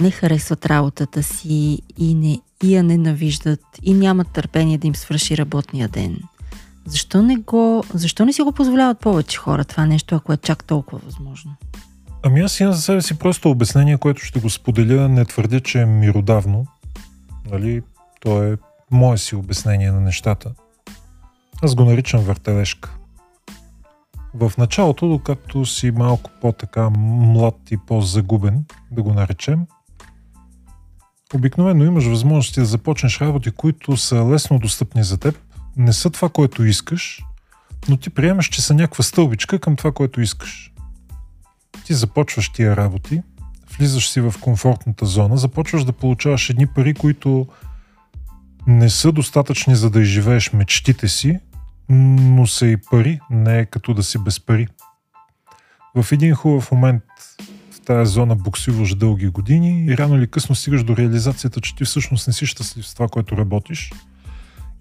не 0.02 0.12
харесват 0.12 0.66
работата 0.66 1.24
си 1.24 1.82
и, 1.98 2.16
не, 2.16 2.40
и 2.64 2.76
я 2.76 2.84
ненавиждат 2.84 3.62
и 3.84 3.94
нямат 3.94 4.28
търпение 4.28 4.78
да 4.78 4.88
им 4.88 4.96
свърши 4.96 5.38
работния 5.38 5.88
ден? 5.88 6.20
Защо 6.86 7.22
не, 7.22 7.36
го, 7.36 7.84
защо 7.94 8.26
не 8.26 8.34
си 8.34 8.42
го 8.42 8.52
позволяват 8.52 9.00
повече 9.00 9.38
хора 9.38 9.66
това 9.66 9.86
нещо, 9.86 10.16
ако 10.16 10.34
е 10.34 10.38
чак 10.38 10.64
толкова 10.64 11.02
възможно? 11.06 11.56
Ами 12.24 12.40
аз 12.40 12.60
имам 12.60 12.74
за 12.74 12.82
себе 12.82 13.02
си 13.02 13.20
просто 13.20 13.50
обяснение, 13.50 13.98
което 13.98 14.22
ще 14.22 14.40
го 14.40 14.50
споделя. 14.50 15.10
Не 15.10 15.26
твърдя, 15.26 15.60
че 15.60 15.82
е 15.82 15.86
миродавно. 15.86 16.68
Нали? 17.52 17.82
То 18.20 18.44
е 18.44 18.58
мое 18.92 19.18
си 19.18 19.36
обяснение 19.36 19.92
на 19.92 20.02
нещата. 20.02 20.52
Аз 21.64 21.76
го 21.76 21.86
наричам 21.86 22.22
въртележка. 22.22 22.98
В 24.34 24.52
началото, 24.58 25.08
докато 25.08 25.66
си 25.66 25.92
малко 25.92 26.32
по-така 26.42 26.90
млад 26.90 27.56
и 27.72 27.78
по-загубен, 27.78 28.66
да 28.92 29.04
го 29.04 29.14
наречем, 29.14 29.66
обикновено 31.36 31.86
имаш 31.86 32.06
възможности 32.06 32.60
да 32.60 32.66
започнеш 32.66 33.22
работи, 33.22 33.52
които 33.52 33.98
са 33.98 34.26
лесно 34.26 34.60
достъпни 34.60 35.04
за 35.04 35.18
теб, 35.18 35.38
не 35.78 35.94
са 35.94 36.10
това, 36.10 36.30
което 36.30 36.64
искаш, 36.64 37.24
но 37.90 37.98
ти 37.98 38.10
приемаш, 38.10 38.46
че 38.46 38.62
са 38.62 38.74
някаква 38.74 39.04
стълбичка 39.04 39.60
към 39.60 39.76
това, 39.76 39.92
което 39.92 40.22
искаш. 40.22 40.74
Ти 41.86 41.94
започваш 41.94 42.50
тия 42.50 42.78
работи, 42.78 43.22
влизаш 43.78 44.10
си 44.10 44.22
в 44.22 44.34
комфортната 44.42 45.06
зона, 45.06 45.38
започваш 45.38 45.84
да 45.84 45.94
получаваш 45.94 46.50
едни 46.50 46.68
пари, 46.68 46.94
които 46.94 47.48
не 48.68 48.90
са 48.90 49.12
достатъчни 49.12 49.76
за 49.76 49.90
да 49.90 50.02
изживееш 50.02 50.54
мечтите 50.54 51.08
си, 51.08 51.40
но 51.90 52.48
са 52.48 52.68
и 52.68 52.78
пари, 52.78 53.20
не 53.30 53.60
е 53.60 53.66
като 53.66 53.94
да 53.94 54.04
си 54.04 54.18
без 54.18 54.40
пари. 54.40 54.68
В 55.96 56.12
един 56.12 56.36
хубав 56.36 56.72
момент 56.72 57.04
в 57.72 57.82
тази 57.86 58.12
зона 58.12 58.36
буксиваш 58.36 58.96
дълги 58.96 59.28
години 59.28 59.86
и 59.86 59.98
рано 59.98 60.16
или 60.18 60.28
късно 60.28 60.56
стигаш 60.56 60.84
до 60.84 60.98
реализацията, 60.98 61.62
че 61.62 61.76
ти 61.76 61.86
всъщност 61.86 62.28
не 62.28 62.34
си 62.34 62.46
щастлив 62.46 62.88
с 62.88 62.94
това, 62.94 63.08
което 63.08 63.38
работиш 63.38 63.92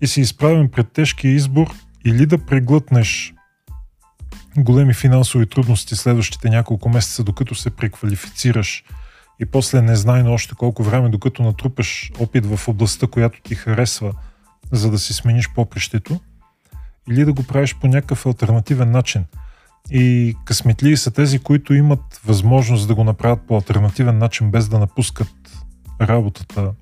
и 0.01 0.07
си 0.07 0.21
изправен 0.21 0.69
пред 0.69 0.93
тежкия 0.93 1.33
избор 1.33 1.75
или 2.05 2.27
да 2.27 2.39
преглътнеш 2.39 3.35
големи 4.57 4.95
финансови 4.95 5.47
трудности 5.47 5.97
следващите 5.97 6.51
няколко 6.51 6.89
месеца, 6.89 7.25
докато 7.25 7.55
се 7.55 7.71
преквалифицираш 7.71 8.85
и 9.41 9.47
после 9.47 9.83
не 9.83 9.97
знай 9.97 10.23
на 10.23 10.31
още 10.31 10.55
колко 10.55 10.83
време, 10.83 11.09
докато 11.09 11.43
натрупаш 11.43 12.11
опит 12.19 12.47
в 12.47 12.69
областта, 12.69 13.07
която 13.07 13.41
ти 13.43 13.55
харесва, 13.55 14.13
за 14.73 14.91
да 14.91 14.99
си 14.99 15.13
смениш 15.13 15.51
попрището– 15.55 16.21
или 17.11 17.25
да 17.25 17.33
го 17.33 17.43
правиш 17.43 17.77
по 17.77 17.87
някакъв 17.87 18.27
альтернативен 18.27 18.91
начин. 18.91 19.25
И 19.91 20.37
късметливи 20.45 20.97
са 20.97 21.11
тези, 21.11 21.39
които 21.39 21.75
имат 21.75 22.21
възможност 22.25 22.89
да 22.89 22.95
го 22.95 23.05
направят 23.05 23.41
по 23.49 23.55
альтернативен 23.55 24.19
начин, 24.19 24.51
без 24.51 24.69
да 24.69 24.79
напускат 24.79 25.33
работата, 26.01 26.73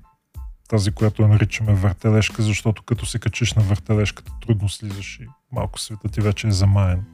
тази, 0.67 0.91
която 0.91 1.21
я 1.21 1.27
наричаме 1.27 1.73
въртележка, 1.73 2.41
защото 2.41 2.83
като 2.83 3.05
се 3.05 3.19
качиш 3.19 3.53
на 3.53 3.63
въртележката, 3.63 4.31
трудно 4.45 4.69
слизаш 4.69 5.19
и 5.21 5.27
малко 5.51 5.79
света 5.79 6.09
ти 6.09 6.21
вече 6.21 6.47
е 6.47 6.51
замаян. 6.51 7.05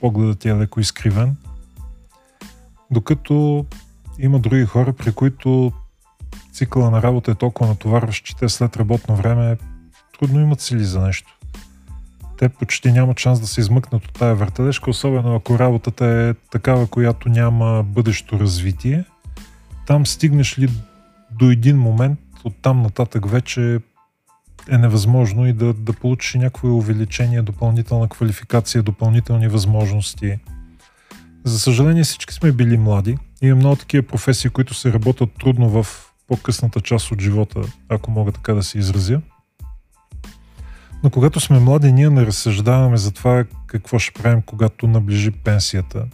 Погледът 0.00 0.38
ти 0.38 0.48
е 0.48 0.54
леко 0.54 0.80
изкривен. 0.80 1.36
Докато 2.90 3.66
има 4.18 4.38
други 4.38 4.64
хора, 4.64 4.92
при 4.92 5.12
които 5.12 5.72
цикъла 6.52 6.90
на 6.90 7.02
работа 7.02 7.30
е 7.30 7.34
толкова 7.34 7.68
натоварващ, 7.68 8.24
че 8.24 8.36
те 8.36 8.48
след 8.48 8.76
работно 8.76 9.16
време 9.16 9.56
трудно 10.18 10.40
имат 10.40 10.60
сили 10.60 10.84
за 10.84 11.00
нещо 11.00 11.33
те 12.38 12.48
почти 12.48 12.92
нямат 12.92 13.18
шанс 13.20 13.40
да 13.40 13.46
се 13.46 13.60
измъкнат 13.60 14.04
от 14.04 14.12
тая 14.12 14.34
въртележка, 14.34 14.90
особено 14.90 15.34
ако 15.34 15.58
работата 15.58 16.06
е 16.06 16.34
такава, 16.50 16.86
която 16.86 17.28
няма 17.28 17.82
бъдещо 17.82 18.40
развитие. 18.40 19.04
Там 19.86 20.06
стигнеш 20.06 20.58
ли 20.58 20.68
до 21.30 21.50
един 21.50 21.78
момент, 21.78 22.18
от 22.44 22.54
там 22.62 22.82
нататък 22.82 23.30
вече 23.30 23.80
е 24.70 24.78
невъзможно 24.78 25.46
и 25.46 25.52
да, 25.52 25.72
да 25.72 25.92
получиш 25.92 26.34
някакво 26.34 26.68
увеличение, 26.68 27.42
допълнителна 27.42 28.08
квалификация, 28.08 28.82
допълнителни 28.82 29.48
възможности. 29.48 30.38
За 31.44 31.60
съжаление 31.60 32.02
всички 32.02 32.34
сме 32.34 32.52
били 32.52 32.78
млади. 32.78 33.18
Има 33.42 33.56
много 33.56 33.76
такива 33.76 34.06
професии, 34.06 34.50
които 34.50 34.74
се 34.74 34.92
работят 34.92 35.30
трудно 35.40 35.68
в 35.68 35.86
по-късната 36.28 36.80
част 36.80 37.12
от 37.12 37.20
живота, 37.20 37.60
ако 37.88 38.10
мога 38.10 38.32
така 38.32 38.54
да 38.54 38.62
се 38.62 38.78
изразя. 38.78 39.20
Но 41.04 41.10
когато 41.10 41.40
сме 41.40 41.58
млади, 41.58 41.92
ние 41.92 42.10
не 42.10 42.26
разсъждаваме 42.26 42.96
за 42.96 43.12
това 43.12 43.44
какво 43.66 43.98
ще 43.98 44.22
правим, 44.22 44.42
когато 44.42 44.86
наближи 44.86 45.30
пенсията 45.30 46.06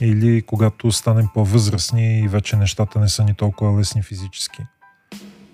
или 0.00 0.42
когато 0.42 0.92
станем 0.92 1.26
по-възрастни 1.34 2.20
и 2.20 2.28
вече 2.28 2.56
нещата 2.56 3.00
не 3.00 3.08
са 3.08 3.24
ни 3.24 3.34
толкова 3.34 3.80
лесни 3.80 4.02
физически. 4.02 4.62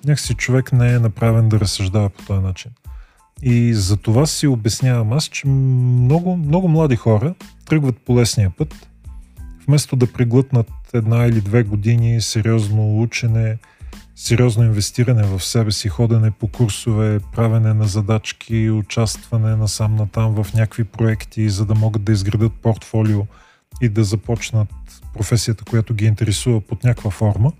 Някакси 0.04 0.35
човек 0.35 0.73
не 0.73 0.94
е 0.94 0.99
направен 0.99 1.49
да 1.49 1.61
разсъждава 1.61 2.11
по 2.11 2.23
този 2.23 2.40
начин. 2.40 2.71
И 3.42 3.75
за 3.75 3.97
това 3.97 4.26
си 4.26 4.47
обяснявам 4.47 5.12
аз, 5.12 5.25
че 5.25 5.49
много, 5.49 6.37
много 6.37 6.68
млади 6.68 6.97
хора 6.97 7.35
тръгват 7.64 7.99
по 7.99 8.21
лесния 8.21 8.50
път, 8.50 8.88
вместо 9.66 9.97
да 9.97 10.12
преглътнат 10.12 10.71
една 10.94 11.26
или 11.26 11.40
две 11.40 11.62
години 11.62 12.21
сериозно 12.21 13.02
учене, 13.02 13.59
сериозно 14.16 14.64
инвестиране 14.64 15.23
в 15.23 15.44
себе 15.44 15.73
си, 15.73 15.88
ходене 15.88 16.30
по 16.30 16.49
курсове, 16.49 17.21
правене 17.33 17.75
на 17.75 17.85
задачки, 17.85 18.71
участване 18.71 19.56
насам 19.56 19.97
натам 19.97 20.44
в 20.44 20.54
някакви 20.54 20.85
проекти, 20.85 21.49
за 21.49 21.66
да 21.66 21.75
могат 21.75 22.04
да 22.04 22.12
изградат 22.12 22.52
портфолио 22.52 23.26
и 23.80 23.88
да 23.88 24.04
започнат 24.04 24.68
професията, 25.14 25.64
която 25.64 25.94
ги 25.94 26.04
интересува 26.04 26.61
под 26.61 26.85
някаква 26.85 27.11
форма. 27.11 27.52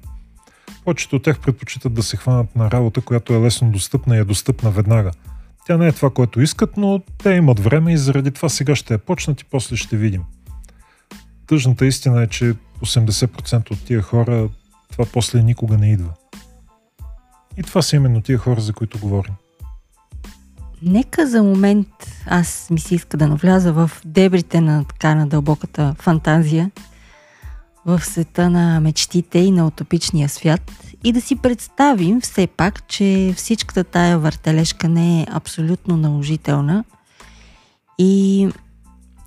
Повечето 0.85 1.17
от 1.17 1.23
тях 1.23 1.41
предпочитат 1.41 1.95
да 1.95 2.03
се 2.03 2.17
хванат 2.17 2.57
на 2.57 2.71
работа, 2.71 3.01
която 3.01 3.35
е 3.35 3.41
лесно 3.41 3.71
достъпна 3.71 4.17
и 4.17 4.21
е 4.21 4.25
достъпна 4.25 4.71
веднага. 4.71 5.11
Тя 5.67 5.77
не 5.77 5.87
е 5.87 5.93
това, 5.93 6.11
което 6.11 6.41
искат, 6.41 6.77
но 6.77 7.03
те 7.23 7.31
имат 7.31 7.61
време 7.61 7.93
и 7.93 7.99
заради 7.99 8.31
това 8.31 8.49
сега 8.49 8.77
ще 8.77 8.95
я 8.95 8.99
почнат 8.99 9.41
и 9.41 9.45
после 9.45 9.77
ще 9.77 9.97
видим. 9.97 10.23
Тъжната 11.47 11.87
истина 11.87 12.23
е, 12.23 12.27
че 12.27 12.55
80% 12.83 13.71
от 13.71 13.85
тия 13.85 14.03
хора 14.03 14.49
това 14.93 15.07
после 15.13 15.43
никога 15.43 15.79
не 15.79 15.93
идва. 15.93 16.11
И 17.57 17.63
това 17.63 17.83
са 17.83 17.97
именно 17.97 18.23
тия 18.23 18.39
хора, 18.39 18.61
за 18.61 18.73
които 18.73 18.99
говорим. 18.99 19.35
Нека 20.83 21.27
за 21.27 21.43
момент 21.43 21.89
аз 22.27 22.71
ми 22.71 22.81
се 22.81 22.95
иска 22.95 23.17
да 23.17 23.29
навляза 23.29 23.73
в 23.73 23.91
дебрите 24.05 24.61
на 24.61 24.85
така 24.85 25.15
на 25.15 25.27
дълбоката 25.27 25.95
фантазия 25.99 26.71
в 27.87 28.05
света 28.05 28.51
на 28.51 28.81
мечтите 28.81 29.39
и 29.39 29.51
на 29.51 29.67
утопичния 29.67 30.29
свят 30.29 30.73
и 31.05 31.13
да 31.13 31.21
си 31.21 31.37
представим 31.37 32.21
все 32.21 32.47
пак, 32.47 32.89
че 32.89 33.35
всичката 33.37 33.85
тая 33.85 34.19
въртележка 34.19 34.89
не 34.89 35.21
е 35.21 35.27
абсолютно 35.31 35.97
наложителна 35.97 36.85
и, 37.99 38.49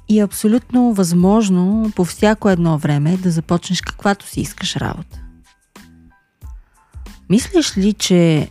и 0.10 0.20
е 0.20 0.24
абсолютно 0.24 0.94
възможно 0.94 1.92
по 1.96 2.06
всяко 2.06 2.50
едно 2.50 2.78
време 2.78 3.18
да 3.18 3.32
започнеш 3.32 3.82
каквато 3.82 4.28
си 4.28 4.42
искаш 4.42 4.76
работа. 4.76 5.27
Мислиш 7.30 7.78
ли, 7.78 7.94
че 7.94 8.50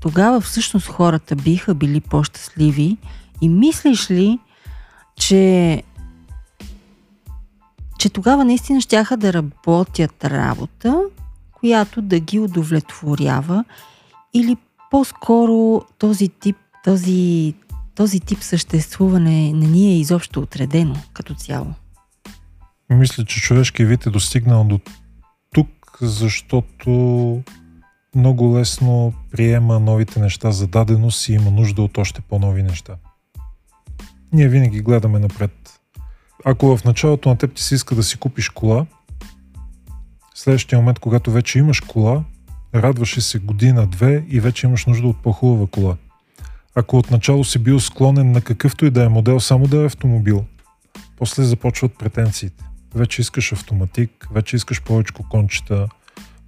тогава 0.00 0.40
всъщност 0.40 0.86
хората 0.86 1.36
биха 1.36 1.74
били 1.74 2.00
по-щастливи 2.00 2.96
и 3.40 3.48
мислиш 3.48 4.10
ли, 4.10 4.38
че 5.16 5.82
че 7.98 8.10
тогава 8.10 8.44
наистина 8.44 8.80
щяха 8.80 9.16
да 9.16 9.32
работят 9.32 10.24
работа, 10.24 11.02
която 11.52 12.02
да 12.02 12.18
ги 12.20 12.38
удовлетворява 12.38 13.64
или 14.34 14.56
по-скоро 14.90 15.82
този 15.98 16.28
тип, 16.28 16.56
този, 16.84 17.54
този 17.94 18.20
тип 18.20 18.38
съществуване 18.42 19.52
не 19.52 19.66
ни 19.66 19.88
е 19.88 19.98
изобщо 19.98 20.40
отредено 20.40 20.96
като 21.12 21.34
цяло. 21.34 21.74
Мисля, 22.90 23.24
че 23.24 23.40
човешкият 23.40 23.88
вид 23.88 24.06
е 24.06 24.10
достигнал 24.10 24.64
до 24.64 24.80
защото 26.00 27.42
много 28.14 28.58
лесно 28.58 29.12
приема 29.30 29.80
новите 29.80 30.20
неща 30.20 30.50
за 30.50 30.66
даденост 30.66 31.28
и 31.28 31.32
има 31.32 31.50
нужда 31.50 31.82
от 31.82 31.98
още 31.98 32.20
по-нови 32.20 32.62
неща. 32.62 32.96
Ние 34.32 34.48
винаги 34.48 34.80
гледаме 34.80 35.18
напред. 35.18 35.80
Ако 36.44 36.76
в 36.76 36.84
началото 36.84 37.28
на 37.28 37.36
теб 37.36 37.54
ти 37.54 37.62
се 37.62 37.74
иска 37.74 37.94
да 37.94 38.02
си 38.02 38.18
купиш 38.18 38.48
кола, 38.48 38.86
следващия 40.34 40.78
момент, 40.78 40.98
когато 40.98 41.30
вече 41.30 41.58
имаш 41.58 41.80
кола, 41.80 42.24
радваше 42.74 43.20
се 43.20 43.38
година-две 43.38 44.24
и 44.28 44.40
вече 44.40 44.66
имаш 44.66 44.86
нужда 44.86 45.08
от 45.08 45.22
по-хубава 45.22 45.66
кола. 45.66 45.96
Ако 46.74 46.98
отначало 46.98 47.44
си 47.44 47.58
бил 47.58 47.80
склонен 47.80 48.32
на 48.32 48.40
какъвто 48.40 48.86
и 48.86 48.90
да 48.90 49.04
е 49.04 49.08
модел, 49.08 49.40
само 49.40 49.66
да 49.66 49.82
е 49.82 49.86
автомобил, 49.86 50.44
после 51.18 51.42
започват 51.42 51.98
претенциите. 51.98 52.67
Вече 52.94 53.20
искаш 53.20 53.52
автоматик, 53.52 54.28
вече 54.30 54.56
искаш 54.56 54.82
повече 54.82 55.12
кончета, 55.12 55.88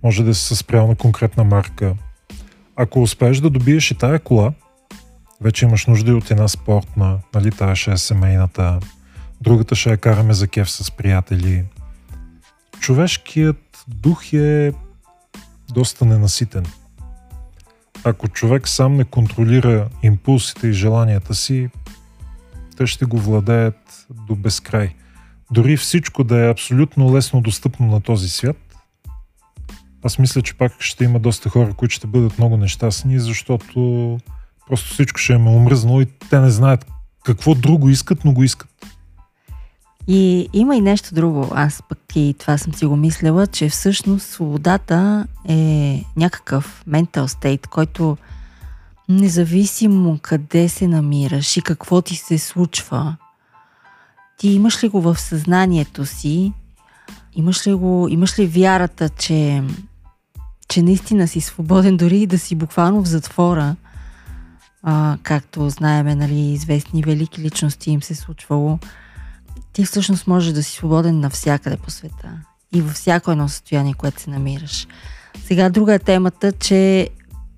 може 0.02 0.24
да 0.24 0.34
се 0.34 0.56
спрял 0.56 0.86
на 0.86 0.96
конкретна 0.96 1.44
марка. 1.44 1.94
Ако 2.76 3.02
успееш 3.02 3.38
да 3.38 3.50
добиеш 3.50 3.90
и 3.90 3.94
тая 3.94 4.18
кола, 4.18 4.52
вече 5.40 5.64
имаш 5.64 5.86
нужда 5.86 6.10
и 6.10 6.14
от 6.14 6.30
една 6.30 6.48
спортна, 6.48 7.18
нали, 7.34 7.50
тая 7.50 7.76
ще 7.76 7.92
е 7.92 7.96
семейната, 7.96 8.80
другата 9.40 9.74
ще 9.74 9.90
я 9.90 9.96
караме 9.96 10.32
за 10.34 10.48
кеф 10.48 10.70
с 10.70 10.90
приятели. 10.90 11.64
Човешкият 12.80 13.84
дух 13.88 14.32
е 14.32 14.72
доста 15.72 16.04
ненаситен. 16.04 16.66
Ако 18.04 18.28
човек 18.28 18.68
сам 18.68 18.96
не 18.96 19.04
контролира 19.04 19.88
импулсите 20.02 20.68
и 20.68 20.72
желанията 20.72 21.34
си, 21.34 21.70
те 22.76 22.86
ще 22.86 23.04
го 23.04 23.18
владеят 23.18 24.06
до 24.10 24.36
безкрай. 24.36 24.94
Дори 25.50 25.76
всичко 25.76 26.24
да 26.24 26.44
е 26.44 26.50
абсолютно 26.50 27.14
лесно 27.14 27.40
достъпно 27.40 27.86
на 27.86 28.00
този 28.00 28.28
свят, 28.28 28.56
аз 30.02 30.18
мисля, 30.18 30.42
че 30.42 30.54
пак 30.54 30.82
ще 30.82 31.04
има 31.04 31.18
доста 31.18 31.48
хора, 31.48 31.74
които 31.74 31.94
ще 31.94 32.06
бъдат 32.06 32.38
много 32.38 32.56
нещастни, 32.56 33.20
защото 33.20 34.18
просто 34.68 34.92
всичко 34.92 35.18
ще 35.18 35.32
им 35.32 35.46
е 35.46 35.50
омръзнало 35.50 36.00
и 36.00 36.06
те 36.06 36.40
не 36.40 36.50
знаят 36.50 36.86
какво 37.24 37.54
друго 37.54 37.88
искат, 37.88 38.24
но 38.24 38.32
го 38.32 38.44
искат. 38.44 38.68
И 40.06 40.48
има 40.52 40.76
и 40.76 40.80
нещо 40.80 41.14
друго. 41.14 41.48
Аз 41.54 41.82
пък 41.88 41.98
и 42.14 42.34
това 42.38 42.58
съм 42.58 42.74
си 42.74 42.86
го 42.86 42.96
мислила, 42.96 43.46
че 43.46 43.68
всъщност 43.68 44.26
свободата 44.26 45.26
е 45.48 46.04
някакъв 46.16 46.82
ментал 46.86 47.28
стейт, 47.28 47.66
който 47.66 48.16
независимо 49.08 50.18
къде 50.22 50.68
се 50.68 50.88
намираш 50.88 51.56
и 51.56 51.62
какво 51.62 52.02
ти 52.02 52.16
се 52.16 52.38
случва, 52.38 53.16
ти 54.40 54.48
имаш 54.48 54.84
ли 54.84 54.88
го 54.88 55.00
в 55.00 55.20
съзнанието 55.20 56.06
си, 56.06 56.52
имаш 57.34 57.66
ли, 57.66 57.74
го, 57.74 58.08
имаш 58.10 58.38
ли 58.38 58.46
вярата, 58.46 59.08
че 59.08 59.62
че 60.68 60.82
наистина 60.82 61.28
си 61.28 61.40
свободен, 61.40 61.96
дори 61.96 62.18
и 62.18 62.26
да 62.26 62.38
си 62.38 62.54
буквално 62.54 63.02
в 63.02 63.08
затвора, 63.08 63.76
а, 64.82 65.18
както 65.22 65.70
знаеме, 65.70 66.14
нали, 66.14 66.40
известни 66.40 67.02
велики 67.02 67.40
личности 67.40 67.90
им 67.90 68.02
се 68.02 68.14
случвало, 68.14 68.78
ти 69.72 69.84
всъщност 69.84 70.26
можеш 70.26 70.52
да 70.52 70.62
си 70.62 70.72
свободен 70.72 71.20
навсякъде 71.20 71.76
по 71.76 71.90
света 71.90 72.32
и 72.74 72.82
във 72.82 72.92
всяко 72.92 73.30
едно 73.30 73.48
състояние, 73.48 73.94
което 73.94 74.20
се 74.20 74.30
намираш. 74.30 74.86
Сега 75.44 75.68
друга 75.68 75.94
е 75.94 75.98
темата, 75.98 76.52
че 76.52 77.08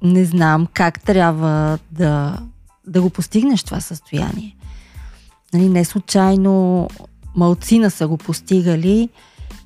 не 0.03 0.25
знам 0.25 0.67
как 0.75 1.01
трябва 1.01 1.79
да, 1.93 2.39
да 2.87 3.03
го 3.03 3.11
постигнеш 3.11 3.63
това 3.63 3.81
състояние. 3.81 4.57
Нали, 5.55 5.69
не 5.69 5.85
случайно 5.85 6.89
малцина 7.37 7.91
са 7.91 8.09
го 8.09 8.19
постигали, 8.19 9.09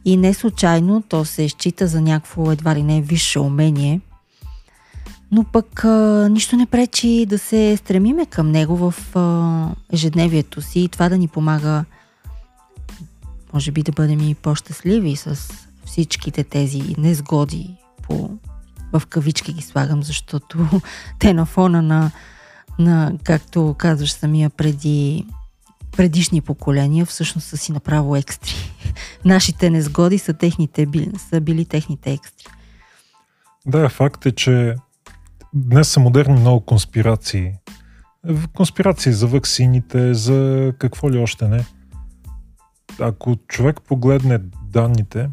и 0.07 0.16
не 0.16 0.35
случайно 0.35 1.03
то 1.09 1.25
се 1.25 1.49
счита 1.49 1.87
за 1.87 2.01
някакво 2.01 2.51
едва 2.51 2.75
ли 2.75 2.83
не 2.83 3.03
висше 3.03 3.38
умение, 3.38 4.01
но 5.33 5.44
пък 5.44 5.85
а, 5.85 6.29
нищо 6.31 6.57
не 6.57 6.66
пречи 6.66 7.27
да 7.29 7.38
се 7.38 7.77
стремиме 7.77 8.27
към 8.27 8.51
него 8.51 8.77
в 8.77 9.16
а, 9.16 9.68
ежедневието 9.92 10.62
си 10.62 10.81
и 10.81 10.88
това 10.88 11.09
да 11.09 11.18
ни 11.18 11.29
помага 11.29 11.85
може 13.53 13.72
би 13.72 13.83
да 13.83 13.92
бъдем 13.92 14.20
и 14.20 14.35
по-щастливи 14.35 15.16
с 15.16 15.53
всичките 15.85 16.44
тези 16.44 16.94
незгоди 16.99 17.77
по, 18.03 18.31
в 18.92 19.07
кавички 19.07 19.53
ги 19.53 19.62
слагам, 19.62 20.03
защото 20.03 20.68
те 21.18 21.35
на 21.35 21.46
фона 21.46 21.83
на, 21.83 22.11
на 22.79 23.12
както 23.25 23.75
казваш 23.79 24.12
самия 24.12 24.51
преди 24.51 25.27
предишни 25.96 26.40
поколения 26.40 27.06
всъщност 27.06 27.46
са 27.46 27.56
си 27.56 27.72
направо 27.72 28.16
екстри. 28.16 28.54
Нашите 29.24 29.70
незгоди 29.70 30.18
са, 30.18 30.35
техните, 30.35 30.87
са 31.30 31.40
били 31.40 31.64
техните 31.64 32.12
екстри. 32.12 32.46
Да, 33.66 33.88
факт 33.88 34.26
е, 34.26 34.32
че 34.32 34.74
днес 35.54 35.88
са 35.88 36.00
модерни 36.00 36.40
много 36.40 36.61
конспирации. 36.61 37.52
конспирации 38.54 39.12
за 39.12 39.26
ваксините, 39.26 40.14
за 40.14 40.72
какво 40.78 41.11
ли 41.11 41.18
още 41.18 41.48
не. 41.48 41.64
Ако 43.00 43.37
човек 43.48 43.80
погледне 43.82 44.38
данните, 44.62 45.30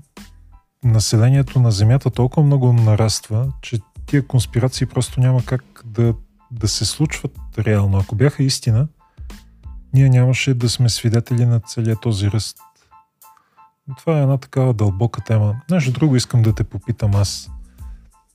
населението 0.84 1.60
на 1.60 1.72
Земята 1.72 2.10
толкова 2.10 2.46
много 2.46 2.74
нараства, 2.74 3.54
че 3.62 3.80
тия 4.06 4.28
конспирации 4.28 4.88
просто 4.88 5.20
няма 5.20 5.46
как 5.46 5.84
да, 5.86 6.14
да 6.52 6.68
се 6.68 6.86
случват 6.86 7.38
реално. 7.58 7.98
Ако 7.98 8.16
бяха 8.16 8.44
истина, 8.44 8.88
ние 9.94 10.10
нямаше 10.10 10.54
да 10.54 10.70
сме 10.70 10.90
свидетели 10.90 11.46
на 11.46 11.60
целият 11.60 12.02
този 12.02 12.32
ръст. 12.32 12.58
Това 13.98 14.20
е 14.20 14.22
една 14.22 14.38
такава 14.38 14.74
дълбока 14.74 15.22
тема. 15.22 15.56
Нещо 15.72 15.92
друго 15.92 16.16
искам 16.16 16.42
да 16.42 16.56
те 16.56 16.64
попитам 16.64 17.16
аз. 17.16 17.52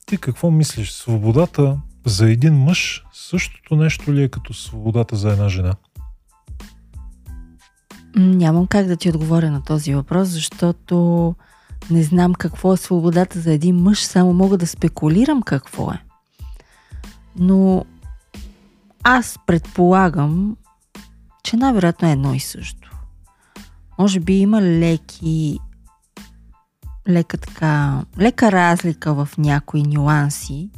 Ти 0.07 0.19
какво 0.19 0.51
мислиш? 0.51 0.91
Свободата 0.91 1.79
за 2.07 2.31
един 2.31 2.55
мъж 2.55 3.05
същото 3.13 3.77
нещо 3.77 4.13
ли 4.13 4.23
е 4.23 4.29
като 4.29 4.55
свободата 4.55 5.17
за 5.17 5.33
една 5.33 5.49
жена? 5.49 5.75
Нямам 8.17 8.67
как 8.67 8.87
да 8.87 8.97
ти 8.97 9.09
отговоря 9.09 9.51
на 9.51 9.63
този 9.63 9.95
въпрос, 9.95 10.29
защото 10.29 11.35
не 11.91 12.03
знам 12.03 12.35
какво 12.35 12.73
е 12.73 12.77
свободата 12.77 13.41
за 13.41 13.53
един 13.53 13.77
мъж, 13.77 14.05
само 14.05 14.33
мога 14.33 14.59
да 14.59 14.67
спекулирам 14.67 15.43
какво 15.43 15.91
е. 15.93 16.03
Но 17.37 17.85
аз 19.03 19.39
предполагам, 19.47 20.57
че 21.49 21.57
най-вероятно 21.57 22.09
е 22.09 22.13
едно 22.13 22.35
и 22.35 22.41
също. 22.41 22.91
Може 23.99 24.21
би 24.21 24.39
има 24.39 24.63
леки 24.63 25.59
лека 27.09 27.39
така, 27.39 28.05
лека 28.19 28.53
разлика 28.53 29.15
в 29.15 29.29
някои 29.39 29.83
нюанси, 29.83 30.71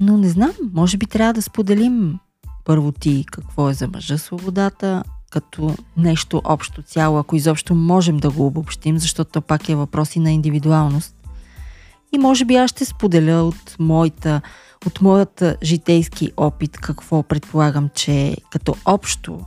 но 0.00 0.16
не 0.16 0.28
знам, 0.28 0.50
може 0.72 0.96
би 0.96 1.06
трябва 1.06 1.32
да 1.32 1.42
споделим 1.42 2.18
първо 2.64 2.92
ти 2.92 3.24
какво 3.32 3.70
е 3.70 3.74
за 3.74 3.88
мъжа 3.88 4.18
свободата, 4.18 5.02
като 5.30 5.76
нещо 5.96 6.42
общо 6.44 6.82
цяло, 6.82 7.18
ако 7.18 7.36
изобщо 7.36 7.74
можем 7.74 8.16
да 8.16 8.30
го 8.30 8.46
обобщим, 8.46 8.98
защото 8.98 9.30
то 9.30 9.40
пак 9.40 9.68
е 9.68 9.74
въпрос 9.74 10.16
и 10.16 10.20
на 10.20 10.32
индивидуалност. 10.32 11.16
И 12.12 12.18
може 12.18 12.44
би 12.44 12.56
аз 12.56 12.70
ще 12.70 12.84
споделя 12.84 13.42
от 13.42 13.76
моята, 13.78 14.40
от 14.86 15.00
моята 15.00 15.56
житейски 15.62 16.32
опит 16.36 16.78
какво 16.78 17.22
предполагам, 17.22 17.88
че 17.94 18.12
е 18.12 18.36
като 18.50 18.76
общо 18.84 19.40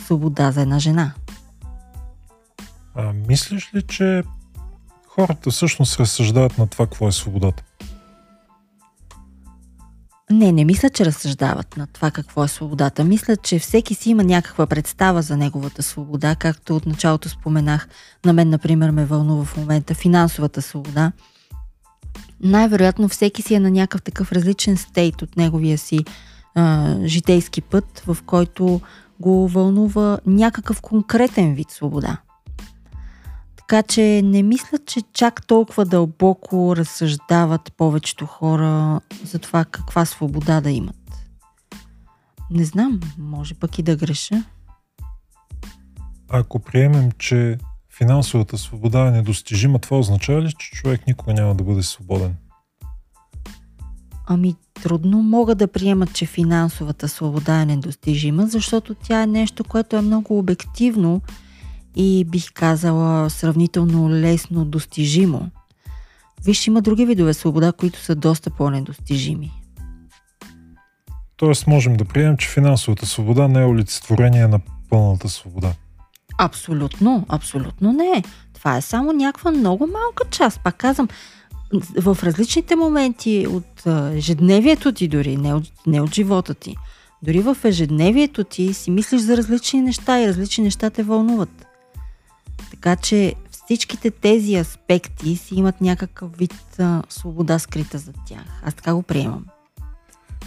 свобода 0.00 0.52
за 0.52 0.60
една 0.62 0.78
жена. 0.78 1.12
А 2.94 3.12
мислиш 3.12 3.74
ли, 3.74 3.82
че 3.82 4.22
хората 5.08 5.50
всъщност 5.50 6.00
разсъждават 6.00 6.58
на 6.58 6.66
това, 6.66 6.86
какво 6.86 7.08
е 7.08 7.12
свободата? 7.12 7.62
Не, 10.30 10.52
не 10.52 10.64
мисля, 10.64 10.90
че 10.90 11.04
разсъждават 11.04 11.76
на 11.76 11.86
това 11.86 12.10
какво 12.10 12.44
е 12.44 12.48
свободата. 12.48 13.04
Мисля, 13.04 13.36
че 13.36 13.58
всеки 13.58 13.94
си 13.94 14.10
има 14.10 14.24
някаква 14.24 14.66
представа 14.66 15.22
за 15.22 15.36
неговата 15.36 15.82
свобода, 15.82 16.34
както 16.34 16.76
от 16.76 16.86
началото 16.86 17.28
споменах. 17.28 17.88
На 18.24 18.32
мен, 18.32 18.48
например, 18.48 18.90
ме 18.90 19.04
вълнува 19.04 19.44
в 19.44 19.56
момента 19.56 19.94
финансовата 19.94 20.62
свобода. 20.62 21.12
Най-вероятно 22.42 23.08
всеки 23.08 23.42
си 23.42 23.54
е 23.54 23.60
на 23.60 23.70
някакъв 23.70 24.02
такъв 24.02 24.32
различен 24.32 24.76
стейт 24.76 25.22
от 25.22 25.36
неговия 25.36 25.78
си 25.78 26.04
а, 26.54 26.96
житейски 27.04 27.60
път, 27.60 28.02
в 28.06 28.18
който 28.26 28.80
го 29.20 29.48
вълнува 29.48 30.18
някакъв 30.26 30.80
конкретен 30.80 31.54
вид 31.54 31.70
свобода. 31.70 32.16
Така 33.56 33.82
че 33.82 34.22
не 34.24 34.42
мисля, 34.42 34.78
че 34.86 35.00
чак 35.12 35.46
толкова 35.46 35.84
дълбоко 35.84 36.76
разсъждават 36.76 37.72
повечето 37.76 38.26
хора 38.26 39.00
за 39.24 39.38
това 39.38 39.64
каква 39.64 40.04
свобода 40.04 40.60
да 40.60 40.70
имат. 40.70 40.96
Не 42.50 42.64
знам, 42.64 43.00
може 43.18 43.54
пък 43.54 43.78
и 43.78 43.82
да 43.82 43.96
греша. 43.96 44.44
Ако 46.28 46.58
приемем, 46.58 47.10
че 47.18 47.58
финансовата 48.02 48.58
свобода 48.58 49.06
е 49.06 49.10
недостижима, 49.10 49.78
това 49.78 49.98
означава 49.98 50.42
ли, 50.42 50.52
че 50.58 50.70
човек 50.70 51.06
никога 51.06 51.34
няма 51.34 51.54
да 51.54 51.64
бъде 51.64 51.82
свободен? 51.82 52.34
Ами 54.26 54.54
трудно 54.82 55.22
мога 55.22 55.54
да 55.54 55.68
приема, 55.68 56.06
че 56.06 56.26
финансовата 56.26 57.08
свобода 57.08 57.60
е 57.60 57.66
недостижима, 57.66 58.46
защото 58.46 58.94
тя 58.94 59.22
е 59.22 59.26
нещо, 59.26 59.64
което 59.64 59.96
е 59.96 60.00
много 60.00 60.38
обективно 60.38 61.20
и 61.96 62.24
бих 62.24 62.52
казала 62.52 63.30
сравнително 63.30 64.10
лесно 64.10 64.64
достижимо. 64.64 65.50
Виж, 66.44 66.66
има 66.66 66.82
други 66.82 67.06
видове 67.06 67.34
свобода, 67.34 67.72
които 67.72 67.98
са 67.98 68.14
доста 68.14 68.50
по-недостижими. 68.50 69.52
Тоест 71.36 71.66
можем 71.66 71.96
да 71.96 72.04
приемем, 72.04 72.36
че 72.36 72.48
финансовата 72.48 73.06
свобода 73.06 73.48
не 73.48 73.60
е 73.60 73.66
олицетворение 73.66 74.46
на 74.46 74.60
пълната 74.90 75.28
свобода. 75.28 75.74
Абсолютно, 76.42 77.26
абсолютно 77.28 77.92
не. 77.92 78.22
Това 78.54 78.76
е 78.76 78.82
само 78.82 79.12
някаква 79.12 79.50
много 79.50 79.86
малка 79.86 80.24
част. 80.30 80.60
Пак 80.64 80.76
казвам, 80.76 81.08
в 82.00 82.18
различните 82.22 82.76
моменти 82.76 83.46
от 83.50 83.86
ежедневието 84.14 84.92
ти 84.92 85.08
дори, 85.08 85.36
не 85.36 85.54
от, 85.54 85.64
не 85.86 86.00
от 86.00 86.14
живота 86.14 86.54
ти, 86.54 86.76
дори 87.22 87.40
в 87.40 87.56
ежедневието 87.64 88.44
ти 88.44 88.74
си 88.74 88.90
мислиш 88.90 89.20
за 89.20 89.36
различни 89.36 89.80
неща 89.80 90.20
и 90.20 90.28
различни 90.28 90.64
неща 90.64 90.90
те 90.90 91.02
вълнуват. 91.02 91.66
Така 92.70 92.96
че 92.96 93.34
всичките 93.50 94.10
тези 94.10 94.54
аспекти 94.54 95.36
си 95.36 95.54
имат 95.54 95.80
някакъв 95.80 96.36
вид 96.38 96.54
а, 96.78 97.02
свобода 97.08 97.58
скрита 97.58 97.98
за 97.98 98.12
тях. 98.26 98.44
Аз 98.64 98.74
така 98.74 98.94
го 98.94 99.02
приемам. 99.02 99.44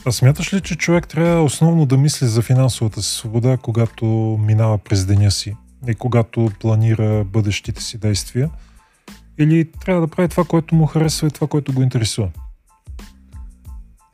А 0.06 0.12
смяташ 0.12 0.54
ли, 0.54 0.62
че 0.62 0.76
човек 0.76 1.08
трябва 1.08 1.44
основно 1.44 1.86
да 1.86 1.98
мисли 1.98 2.28
за 2.28 2.42
финансовата 2.42 3.02
си 3.02 3.16
свобода, 3.16 3.58
когато 3.58 4.06
минава 4.42 4.78
през 4.78 5.06
деня 5.06 5.32
си 5.32 5.56
и 5.88 5.96
когато 5.96 6.50
планира 6.60 7.24
бъдещите 7.24 7.84
си 7.84 7.98
действия? 7.98 8.50
Или 9.38 9.72
трябва 9.72 10.02
да 10.02 10.08
прави 10.08 10.30
това, 10.30 10.44
което 10.44 10.76
му 10.76 10.86
харесва 10.86 11.28
и 11.28 11.32
това, 11.32 11.48
което 11.48 11.74
го 11.74 11.84
интересува? 11.84 12.30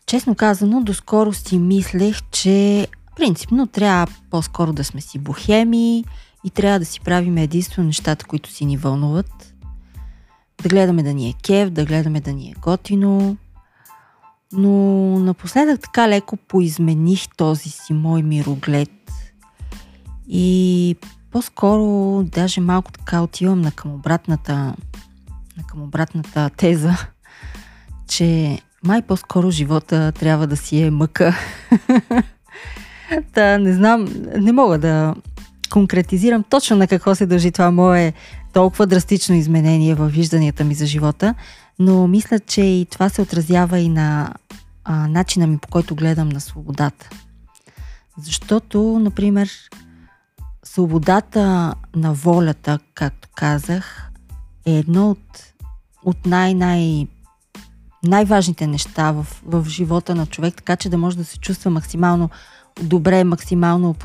Честно 0.06 0.36
казано, 0.36 0.82
доскоро 0.84 1.34
си 1.34 1.60
мислех, 1.60 2.18
че 2.32 2.88
принципно 3.16 3.68
трябва 3.68 4.08
по-скоро 4.30 4.74
да 4.74 4.84
сме 4.84 5.02
си 5.02 5.20
бухеми, 5.20 6.04
и 6.44 6.50
трябва 6.50 6.80
да 6.80 6.86
си 6.86 7.00
правим 7.00 7.38
единствено 7.38 7.88
нещата, 7.88 8.26
които 8.26 8.50
си 8.50 8.66
ни 8.66 8.78
вълнуват. 8.78 9.54
Да 10.64 10.70
гледаме 10.70 11.04
да 11.04 11.14
ни 11.14 11.30
е 11.30 11.34
кев, 11.34 11.70
да 11.70 11.86
гледаме 11.86 12.22
да 12.22 12.34
ни 12.34 12.50
е 12.50 12.60
готино. 12.62 13.38
Но 14.52 14.74
напоследък 15.20 15.82
така 15.82 16.10
леко 16.10 16.38
поизмених 16.38 17.28
този 17.38 17.70
си 17.70 17.94
мой 17.94 18.24
мироглед 18.24 18.90
и 20.28 20.96
по-скоро 21.32 22.24
даже 22.24 22.62
малко 22.62 22.92
така 22.92 23.22
отивам 23.22 23.62
на 23.62 23.72
към 23.72 23.94
обратната, 23.94 24.54
на 25.58 25.64
към 25.68 25.82
обратната 25.84 26.50
теза, 26.58 26.98
че 28.08 28.60
май 28.84 29.02
по-скоро 29.02 29.52
живота 29.52 30.12
трябва 30.12 30.48
да 30.48 30.58
си 30.58 30.82
е 30.82 30.92
мъка. 30.92 31.38
Та, 33.34 33.58
не 33.58 33.74
знам, 33.74 34.08
не 34.38 34.52
мога 34.52 34.78
да, 34.78 35.16
конкретизирам 35.70 36.44
точно 36.44 36.78
на 36.78 36.88
какво 36.88 37.16
се 37.16 37.26
дължи 37.26 37.52
това 37.52 37.72
мое 37.72 38.14
толкова 38.54 38.88
драстично 38.88 39.36
изменение 39.36 39.96
във 39.96 40.12
вижданията 40.12 40.64
ми 40.64 40.74
за 40.74 40.86
живота, 40.86 41.36
но 41.80 42.08
мисля, 42.08 42.40
че 42.40 42.62
и 42.62 42.88
това 42.92 43.10
се 43.10 43.22
отразява 43.22 43.80
и 43.80 43.90
на 43.90 44.34
а, 44.84 45.08
начина 45.08 45.48
ми, 45.48 45.58
по 45.58 45.68
който 45.68 45.96
гледам 45.96 46.30
на 46.30 46.42
свободата. 46.42 47.10
Защото, 48.18 49.00
например, 49.00 49.50
свободата 50.74 51.74
на 51.96 52.14
волята, 52.14 52.80
както 52.94 53.28
казах, 53.36 54.12
е 54.66 54.72
едно 54.72 55.12
от, 55.12 55.54
от 56.06 56.26
най-най 56.26 57.08
най-важните 58.04 58.68
неща 58.68 59.12
в, 59.12 59.28
в 59.46 59.66
живота 59.70 60.16
на 60.16 60.26
човек, 60.26 60.56
така 60.56 60.76
че 60.76 60.90
да 60.90 60.98
може 60.98 61.18
да 61.18 61.26
се 61.26 61.40
чувства 61.40 61.72
максимално 61.72 62.30
добре, 62.82 63.24
максимално 63.24 63.96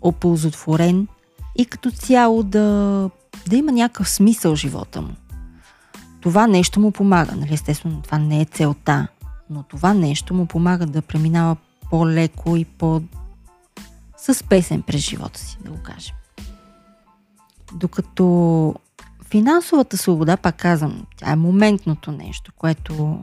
оползотворен 0.00 1.08
и 1.56 1.66
като 1.66 1.90
цяло 1.90 2.42
да, 2.42 3.10
да 3.48 3.56
има 3.56 3.72
някакъв 3.72 4.08
смисъл 4.08 4.56
живота 4.56 5.02
му. 5.02 5.14
Това 6.20 6.46
нещо 6.46 6.80
му 6.80 6.90
помага. 6.90 7.36
Нали? 7.36 7.54
Естествено, 7.54 8.02
това 8.02 8.18
не 8.18 8.40
е 8.40 8.44
целта, 8.44 9.06
но 9.50 9.62
това 9.62 9.94
нещо 9.94 10.34
му 10.34 10.46
помага 10.46 10.86
да 10.86 11.02
преминава 11.02 11.56
по-леко 11.90 12.56
и 12.56 12.64
по 12.64 13.02
с 14.32 14.44
песен 14.44 14.82
през 14.82 15.00
живота 15.00 15.40
си, 15.40 15.58
да 15.64 15.70
го 15.70 15.82
кажем. 15.82 16.14
Докато 17.74 18.74
финансовата 19.28 19.96
свобода, 19.96 20.36
пак 20.36 20.56
казвам, 20.56 21.06
тя 21.16 21.30
е 21.30 21.36
моментното 21.36 22.12
нещо, 22.12 22.52
което 22.56 23.22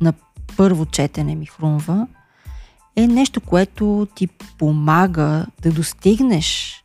на 0.00 0.12
първо 0.56 0.86
четене 0.86 1.34
ми 1.34 1.46
хрумва– 1.46 2.06
е 2.96 3.06
нещо, 3.06 3.40
което 3.40 4.08
ти 4.14 4.26
помага 4.58 5.46
да 5.62 5.72
достигнеш 5.72 6.78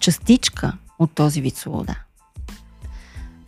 частичка 0.00 0.72
от 0.98 1.12
този 1.12 1.40
вид 1.40 1.56
свобода. 1.56 1.94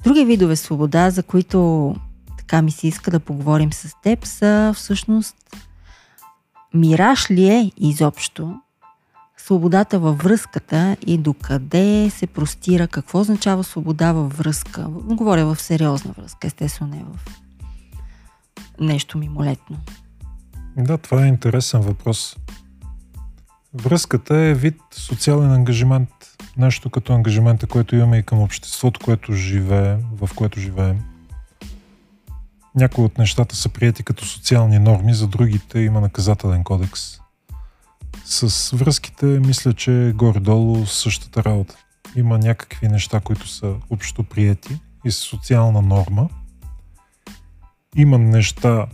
Други 0.04 0.24
видове 0.24 0.56
свобода, 0.56 1.10
за 1.10 1.22
които 1.22 1.94
така 2.38 2.62
ми 2.62 2.70
се 2.70 2.86
иска 2.86 3.10
да 3.10 3.20
поговорим 3.20 3.72
с 3.72 3.90
теб, 4.02 4.24
са 4.24 4.72
всъщност 4.76 5.36
мираж 6.74 7.30
ли 7.30 7.48
е 7.48 7.72
изобщо 7.76 8.61
свободата 9.37 9.98
във 9.98 10.18
връзката 10.18 10.96
и 11.06 11.18
докъде 11.18 12.11
се 12.11 12.26
простира, 12.26 12.88
какво 12.88 13.20
означава 13.20 13.64
свобода 13.64 14.12
във 14.12 14.38
връзка. 14.38 14.87
Говоря 14.88 15.54
в 15.54 15.62
сериозна 15.62 16.12
връзка, 16.18 16.46
естествено 16.46 16.94
не 16.94 17.04
в 17.04 17.40
нещо 18.80 19.18
мимолетно. 19.18 19.76
Да, 20.76 20.98
това 20.98 21.24
е 21.24 21.28
интересен 21.28 21.80
въпрос. 21.80 22.37
Връзката 23.74 24.37
е 24.37 24.54
вид 24.54 24.80
социален 24.92 25.52
ангажимент. 25.52 26.09
Нещо 26.56 26.90
като 26.90 27.12
ангажимента, 27.12 27.66
който 27.66 27.96
имаме 27.96 28.18
и 28.18 28.22
към 28.22 28.38
обществото, 28.38 29.00
което 29.04 29.33
живее, 29.33 29.96
в 29.96 30.30
което 30.35 30.61
живеем. 30.61 31.09
Някои 32.74 33.04
от 33.04 33.18
нещата 33.18 33.56
са 33.56 33.68
прияти 33.68 34.02
като 34.02 34.26
социални 34.26 34.78
норми, 34.78 35.14
за 35.14 35.26
другите 35.26 35.80
има 35.80 36.00
наказателен 36.00 36.64
кодекс. 36.64 37.18
С 38.24 38.70
връзките 38.76 39.26
мисля, 39.26 39.72
че 39.72 40.12
горе-долу 40.16 40.87
същата 40.87 41.44
работа. 41.44 41.76
Има 42.16 42.38
някакви 42.38 42.88
неща, 42.88 43.20
които 43.20 43.48
са 43.48 43.74
общо 43.90 44.22
прияти 44.22 44.80
и 45.04 45.11
социална 45.11 45.83
норма. 45.83 46.28
Има 47.96 48.18
неща, 48.18 48.87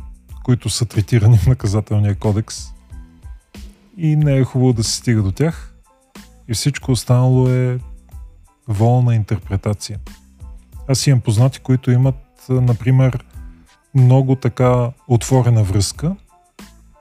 които 0.44 0.68
са 0.68 0.86
третирани 0.86 1.38
в 1.38 1.46
наказателния 1.46 2.14
кодекс 2.14 2.64
и 3.96 4.16
не 4.16 4.36
е 4.36 4.44
хубаво 4.44 4.72
да 4.72 4.84
се 4.84 4.96
стига 4.96 5.22
до 5.22 5.32
тях. 5.32 5.74
И 6.48 6.54
всичко 6.54 6.92
останало 6.92 7.48
е 7.48 7.78
волна 8.68 9.14
интерпретация. 9.14 9.98
Аз 10.88 11.06
имам 11.06 11.20
познати, 11.20 11.60
които 11.60 11.90
имат, 11.90 12.46
например, 12.48 13.24
много 13.96 14.36
така 14.36 14.90
отворена 15.08 15.62
връзка 15.62 16.16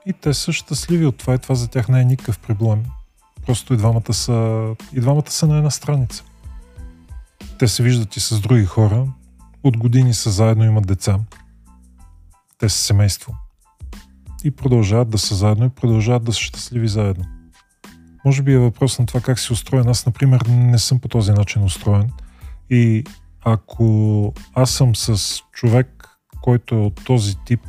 и 0.06 0.14
те 0.14 0.34
са 0.34 0.54
щастливи 0.54 1.06
от 1.06 1.18
това 1.18 1.34
и 1.34 1.40
това 1.40 1.56
за 1.56 1.68
тях 1.68 1.90
не 1.90 2.02
е 2.02 2.06
никакъв 2.06 2.40
проблем. 2.40 2.84
Просто 3.46 3.74
и 3.74 3.78
двамата 3.78 4.14
са, 4.14 4.68
и 4.94 5.00
двамата 5.00 5.30
са 5.30 5.48
на 5.48 5.58
една 5.58 5.70
страница. 5.70 6.24
Те 7.60 7.68
се 7.68 7.84
виждат 7.84 8.16
и 8.16 8.20
с 8.20 8.40
други 8.40 8.66
хора, 8.66 9.08
от 9.64 9.78
години 9.78 10.14
са 10.14 10.32
заедно, 10.32 10.66
имат 10.66 10.88
деца. 10.88 11.20
Те 12.58 12.70
са 12.70 12.78
семейство. 12.78 13.36
И 14.44 14.52
продължават 14.52 15.10
да 15.10 15.18
са 15.18 15.36
заедно 15.36 15.66
и 15.66 15.70
продължават 15.70 16.24
да 16.24 16.34
са 16.34 16.40
щастливи 16.40 16.88
заедно. 16.88 17.26
Може 18.26 18.42
би 18.42 18.54
е 18.54 18.60
въпрос 18.60 19.00
на 19.00 19.06
това 19.06 19.22
как 19.22 19.40
си 19.40 19.54
устроен. 19.54 19.90
Аз, 19.90 20.06
например, 20.06 20.42
не 20.48 20.80
съм 20.80 21.00
по 21.00 21.08
този 21.08 21.32
начин 21.32 21.64
устроен. 21.64 22.12
И 22.70 23.04
ако 23.44 24.34
аз 24.54 24.72
съм 24.72 24.96
с 24.96 25.40
човек, 25.52 25.95
който 26.46 26.76
е 26.76 26.78
от 26.78 27.06
този 27.06 27.36
тип, 27.46 27.60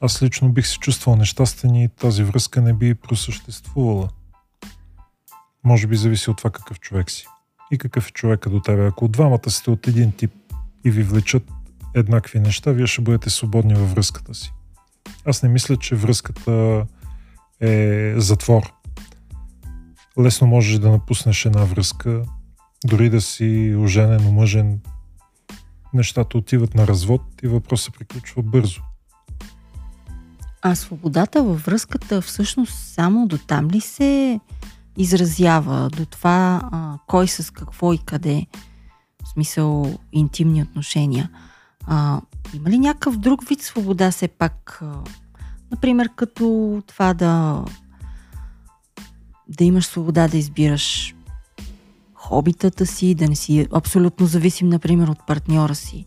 аз 0.00 0.22
лично 0.22 0.52
бих 0.52 0.66
се 0.66 0.78
чувствал 0.78 1.16
нещастен 1.16 1.74
и 1.74 1.88
тази 1.88 2.22
връзка 2.22 2.60
не 2.62 2.72
би 2.72 2.94
просъществувала. 2.94 4.08
Може 5.64 5.86
би 5.86 5.96
зависи 5.96 6.30
от 6.30 6.36
това 6.36 6.50
какъв 6.50 6.80
човек 6.80 7.10
си 7.10 7.26
и 7.72 7.78
какъв 7.78 8.08
е 8.08 8.12
човека 8.12 8.50
до 8.50 8.60
тебе. 8.60 8.86
Ако 8.86 9.08
двамата 9.08 9.50
сте 9.50 9.70
от 9.70 9.86
един 9.86 10.12
тип 10.12 10.32
и 10.84 10.90
ви 10.90 11.02
влечат 11.02 11.42
еднакви 11.94 12.40
неща, 12.40 12.72
вие 12.72 12.86
ще 12.86 13.02
бъдете 13.02 13.30
свободни 13.30 13.74
във 13.74 13.94
връзката 13.94 14.34
си. 14.34 14.52
Аз 15.24 15.42
не 15.42 15.48
мисля, 15.48 15.76
че 15.76 15.94
връзката 15.94 16.86
е 17.60 18.14
затвор. 18.16 18.72
Лесно 20.20 20.46
можеш 20.46 20.78
да 20.78 20.90
напуснеш 20.90 21.44
една 21.44 21.64
връзка, 21.64 22.22
дори 22.84 23.10
да 23.10 23.20
си 23.20 23.76
оженен, 23.78 24.26
омъжен, 24.26 24.80
нещата 25.94 26.38
отиват 26.38 26.74
на 26.74 26.86
развод 26.86 27.22
и 27.42 27.48
въпросът 27.48 27.94
приключва 27.94 28.42
бързо. 28.42 28.80
А 30.62 30.74
свободата 30.74 31.42
във 31.42 31.64
връзката 31.64 32.20
всъщност 32.20 32.74
само 32.74 33.26
до 33.26 33.38
там 33.38 33.70
ли 33.70 33.80
се 33.80 34.40
изразява? 34.96 35.90
До 35.90 36.06
това 36.06 36.60
а, 36.72 36.98
кой 37.06 37.28
с 37.28 37.52
какво 37.52 37.92
и 37.92 37.98
къде? 37.98 38.46
В 39.24 39.28
смисъл 39.28 39.98
интимни 40.12 40.62
отношения. 40.62 41.30
А, 41.86 42.20
има 42.54 42.70
ли 42.70 42.78
някакъв 42.78 43.16
друг 43.16 43.48
вид 43.48 43.62
свобода 43.62 44.10
все 44.10 44.28
пак? 44.28 44.78
А, 44.82 45.02
например, 45.70 46.10
като 46.16 46.82
това 46.86 47.14
да 47.14 47.64
да 49.48 49.64
имаш 49.64 49.86
свобода 49.86 50.28
да 50.28 50.36
избираш 50.36 51.14
хобитата 52.28 52.86
си, 52.86 53.14
да 53.14 53.28
не 53.28 53.36
си 53.36 53.66
абсолютно 53.72 54.26
зависим, 54.26 54.68
например, 54.68 55.08
от 55.08 55.26
партньора 55.26 55.74
си, 55.74 56.06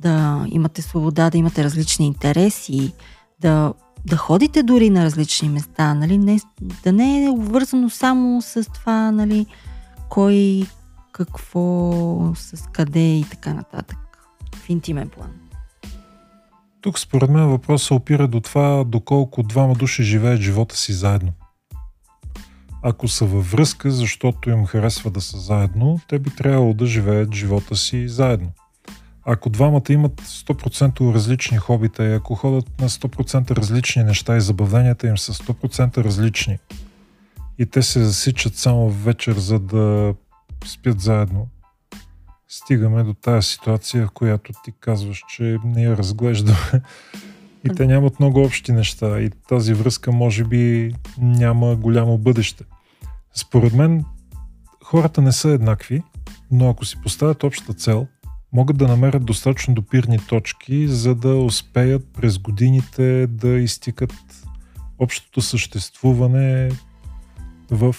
да 0.00 0.46
имате 0.48 0.82
свобода, 0.82 1.30
да 1.30 1.38
имате 1.38 1.64
различни 1.64 2.06
интереси, 2.06 2.92
да, 3.40 3.74
да 4.06 4.16
ходите 4.16 4.62
дори 4.62 4.90
на 4.90 5.04
различни 5.04 5.48
места, 5.48 5.94
нали? 5.94 6.18
не, 6.18 6.40
да 6.84 6.92
не 6.92 7.24
е 7.24 7.30
обвързано 7.30 7.90
само 7.90 8.42
с 8.42 8.64
това, 8.74 9.10
нали, 9.10 9.46
кой, 10.08 10.66
какво, 11.12 12.34
с 12.34 12.68
къде 12.72 13.16
и 13.16 13.24
така 13.30 13.54
нататък, 13.54 13.98
в 14.54 14.70
интимен 14.70 15.08
план. 15.08 15.30
Тук 16.80 16.98
според 16.98 17.30
мен 17.30 17.48
въпросът 17.48 17.90
опира 17.90 18.28
до 18.28 18.40
това 18.40 18.84
доколко 18.84 19.42
двама 19.42 19.74
души 19.74 20.02
живеят 20.02 20.40
живота 20.40 20.76
си 20.76 20.92
заедно 20.92 21.32
ако 22.88 23.08
са 23.08 23.24
във 23.24 23.50
връзка, 23.50 23.90
защото 23.90 24.50
им 24.50 24.66
харесва 24.66 25.10
да 25.10 25.20
са 25.20 25.38
заедно, 25.38 26.00
те 26.08 26.18
би 26.18 26.30
трябвало 26.30 26.74
да 26.74 26.86
живеят 26.86 27.34
живота 27.34 27.76
си 27.76 28.08
заедно. 28.08 28.52
Ако 29.24 29.50
двамата 29.50 29.82
имат 29.90 30.20
100% 30.20 31.14
различни 31.14 31.56
хобита 31.56 32.04
и 32.04 32.14
ако 32.14 32.34
ходят 32.34 32.80
на 32.80 32.88
100% 32.88 33.50
различни 33.50 34.04
неща 34.04 34.36
и 34.36 34.40
забавленията 34.40 35.06
им 35.06 35.18
са 35.18 35.32
100% 35.32 36.04
различни 36.04 36.58
и 37.58 37.66
те 37.66 37.82
се 37.82 38.04
засичат 38.04 38.56
само 38.56 38.90
вечер, 38.90 39.36
за 39.36 39.58
да 39.58 40.14
спят 40.66 41.00
заедно, 41.00 41.48
стигаме 42.48 43.02
до 43.02 43.14
тази 43.14 43.48
ситуация, 43.48 44.06
в 44.06 44.10
която 44.10 44.52
ти 44.64 44.72
казваш, 44.80 45.22
че 45.28 45.58
не 45.64 45.82
я 45.82 45.96
разглеждаме 45.96 46.82
и 47.64 47.74
те 47.76 47.86
нямат 47.86 48.20
много 48.20 48.44
общи 48.44 48.72
неща 48.72 49.20
и 49.20 49.30
тази 49.48 49.74
връзка 49.74 50.12
може 50.12 50.44
би 50.44 50.94
няма 51.18 51.76
голямо 51.76 52.18
бъдеще. 52.18 52.64
Според 53.36 53.72
мен 53.72 54.04
хората 54.84 55.22
не 55.22 55.32
са 55.32 55.48
еднакви, 55.48 56.02
но 56.50 56.70
ако 56.70 56.84
си 56.84 56.96
поставят 57.02 57.44
обща 57.44 57.72
цел, 57.72 58.06
могат 58.52 58.78
да 58.78 58.88
намерят 58.88 59.24
достатъчно 59.24 59.74
допирни 59.74 60.18
точки, 60.18 60.88
за 60.88 61.14
да 61.14 61.36
успеят 61.36 62.08
през 62.12 62.38
годините 62.38 63.26
да 63.26 63.48
изтикат 63.48 64.12
общото 64.98 65.40
съществуване 65.40 66.70
в 67.70 67.96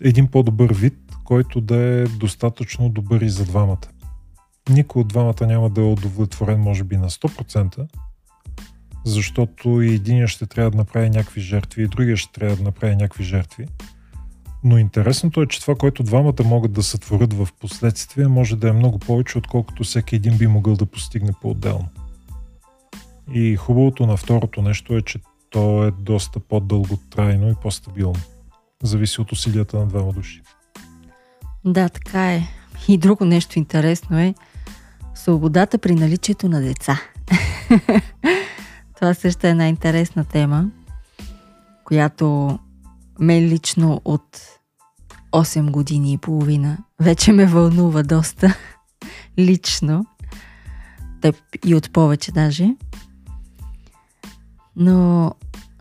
един 0.00 0.26
по-добър 0.26 0.74
вид, 0.74 0.98
който 1.24 1.60
да 1.60 1.76
е 1.76 2.04
достатъчно 2.04 2.88
добър 2.88 3.20
и 3.20 3.30
за 3.30 3.44
двамата. 3.44 3.88
Никой 4.68 5.00
от 5.00 5.08
двамата 5.08 5.46
няма 5.46 5.70
да 5.70 5.80
е 5.80 5.84
удовлетворен, 5.84 6.60
може 6.60 6.84
би, 6.84 6.96
на 6.96 7.10
100%, 7.10 7.86
защото 9.04 9.82
и 9.82 9.94
един 9.94 10.26
ще 10.26 10.46
трябва 10.46 10.70
да 10.70 10.76
направи 10.76 11.10
някакви 11.10 11.40
жертви, 11.40 11.82
и 11.82 11.88
другия 11.88 12.16
ще 12.16 12.32
трябва 12.32 12.56
да 12.56 12.62
направи 12.62 12.96
някакви 12.96 13.24
жертви. 13.24 13.66
Но 14.64 14.78
интересното 14.78 15.42
е, 15.42 15.46
че 15.46 15.60
това, 15.60 15.74
което 15.74 16.02
двамата 16.02 16.44
могат 16.44 16.72
да 16.72 16.82
сътворят 16.82 17.32
в 17.32 17.48
последствие, 17.60 18.28
може 18.28 18.56
да 18.56 18.68
е 18.68 18.72
много 18.72 18.98
повече, 18.98 19.38
отколкото 19.38 19.84
всеки 19.84 20.16
един 20.16 20.38
би 20.38 20.46
могъл 20.46 20.76
да 20.76 20.86
постигне 20.86 21.32
по-отделно. 21.42 21.88
И 23.32 23.56
хубавото 23.56 24.06
на 24.06 24.16
второто 24.16 24.62
нещо 24.62 24.96
е, 24.96 25.02
че 25.02 25.18
то 25.50 25.84
е 25.84 25.90
доста 25.90 26.40
по-дълготрайно 26.40 27.50
и 27.50 27.54
по-стабилно. 27.62 28.20
Зависи 28.82 29.20
от 29.20 29.32
усилията 29.32 29.78
на 29.78 29.86
двама 29.86 30.12
души. 30.12 30.42
Да, 31.64 31.88
така 31.88 32.32
е. 32.32 32.42
И 32.88 32.98
друго 32.98 33.24
нещо 33.24 33.58
интересно 33.58 34.18
е 34.18 34.34
свободата 35.14 35.78
при 35.78 35.94
наличието 35.94 36.48
на 36.48 36.60
деца. 36.60 37.00
Това 38.96 39.14
също 39.14 39.46
е 39.46 39.50
една 39.50 39.68
интересна 39.68 40.24
тема, 40.24 40.70
която 41.84 42.58
мен 43.20 43.44
лично 43.44 44.00
от 44.04 44.40
8 45.32 45.70
години 45.70 46.12
и 46.12 46.18
половина 46.18 46.78
вече 47.00 47.32
ме 47.32 47.46
вълнува 47.46 48.02
доста 48.02 48.56
лично. 49.38 50.06
И 51.64 51.74
от 51.74 51.92
повече 51.92 52.32
даже. 52.32 52.68
Но 54.76 55.30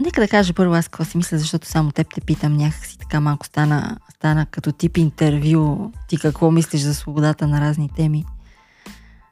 нека 0.01 0.21
да 0.21 0.27
кажа 0.27 0.53
първо 0.53 0.73
аз 0.73 0.87
какво 0.87 1.05
си 1.05 1.17
мисля, 1.17 1.37
защото 1.37 1.67
само 1.67 1.91
теб 1.91 2.07
те 2.15 2.21
питам 2.21 2.57
някакси 2.57 2.97
така 2.97 3.19
малко 3.19 3.45
стана, 3.45 3.97
стана 4.15 4.45
като 4.45 4.71
тип 4.71 4.97
интервю. 4.97 5.91
Ти 6.07 6.17
какво 6.17 6.51
мислиш 6.51 6.81
за 6.81 6.95
свободата 6.95 7.47
на 7.47 7.61
разни 7.61 7.89
теми. 7.95 8.25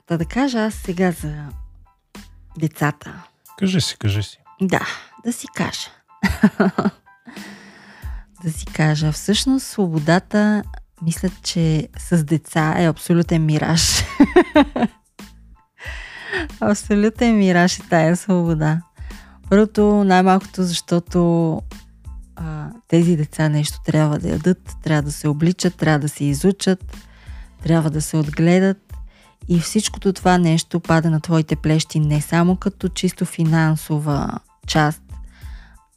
Та 0.06 0.18
да 0.18 0.26
кажа 0.26 0.60
аз 0.60 0.74
сега 0.74 1.12
за 1.12 1.46
децата. 2.60 3.24
Кажи 3.60 3.82
си, 3.82 3.98
кажи 3.98 4.24
си. 4.24 4.40
Да, 4.62 4.88
да 5.26 5.34
си 5.34 5.48
кажа. 5.56 5.90
да 8.44 8.52
си 8.52 8.66
кажа. 8.66 9.12
Всъщност 9.12 9.68
свободата, 9.68 10.64
мисля, 11.02 11.30
че 11.44 11.88
с 12.00 12.24
деца 12.24 12.76
е 12.78 12.88
абсолютен 12.88 13.46
мираж. 13.46 14.04
абсолютен 16.60 17.38
мираж 17.38 17.80
е 17.80 17.84
тая 17.90 18.16
свобода. 18.16 18.82
Първото, 19.50 20.04
най-малкото, 20.04 20.64
защото 20.64 21.62
а, 22.36 22.70
тези 22.88 23.16
деца 23.16 23.50
нещо 23.50 23.80
трябва 23.86 24.20
да 24.20 24.30
ядат, 24.30 24.76
трябва 24.84 25.02
да 25.02 25.12
се 25.12 25.28
обличат, 25.28 25.76
трябва 25.76 26.00
да 26.00 26.10
се 26.10 26.24
изучат, 26.24 26.98
трябва 27.64 27.90
да 27.90 28.02
се 28.02 28.18
отгледат 28.18 28.94
и 29.48 29.60
всичкото 29.60 30.14
това 30.14 30.38
нещо 30.38 30.80
пада 30.80 31.10
на 31.10 31.20
твоите 31.20 31.56
плещи 31.56 32.00
не 32.00 32.22
само 32.22 32.56
като 32.56 32.90
чисто 32.90 33.26
финансова 33.26 34.40
част, 34.68 35.02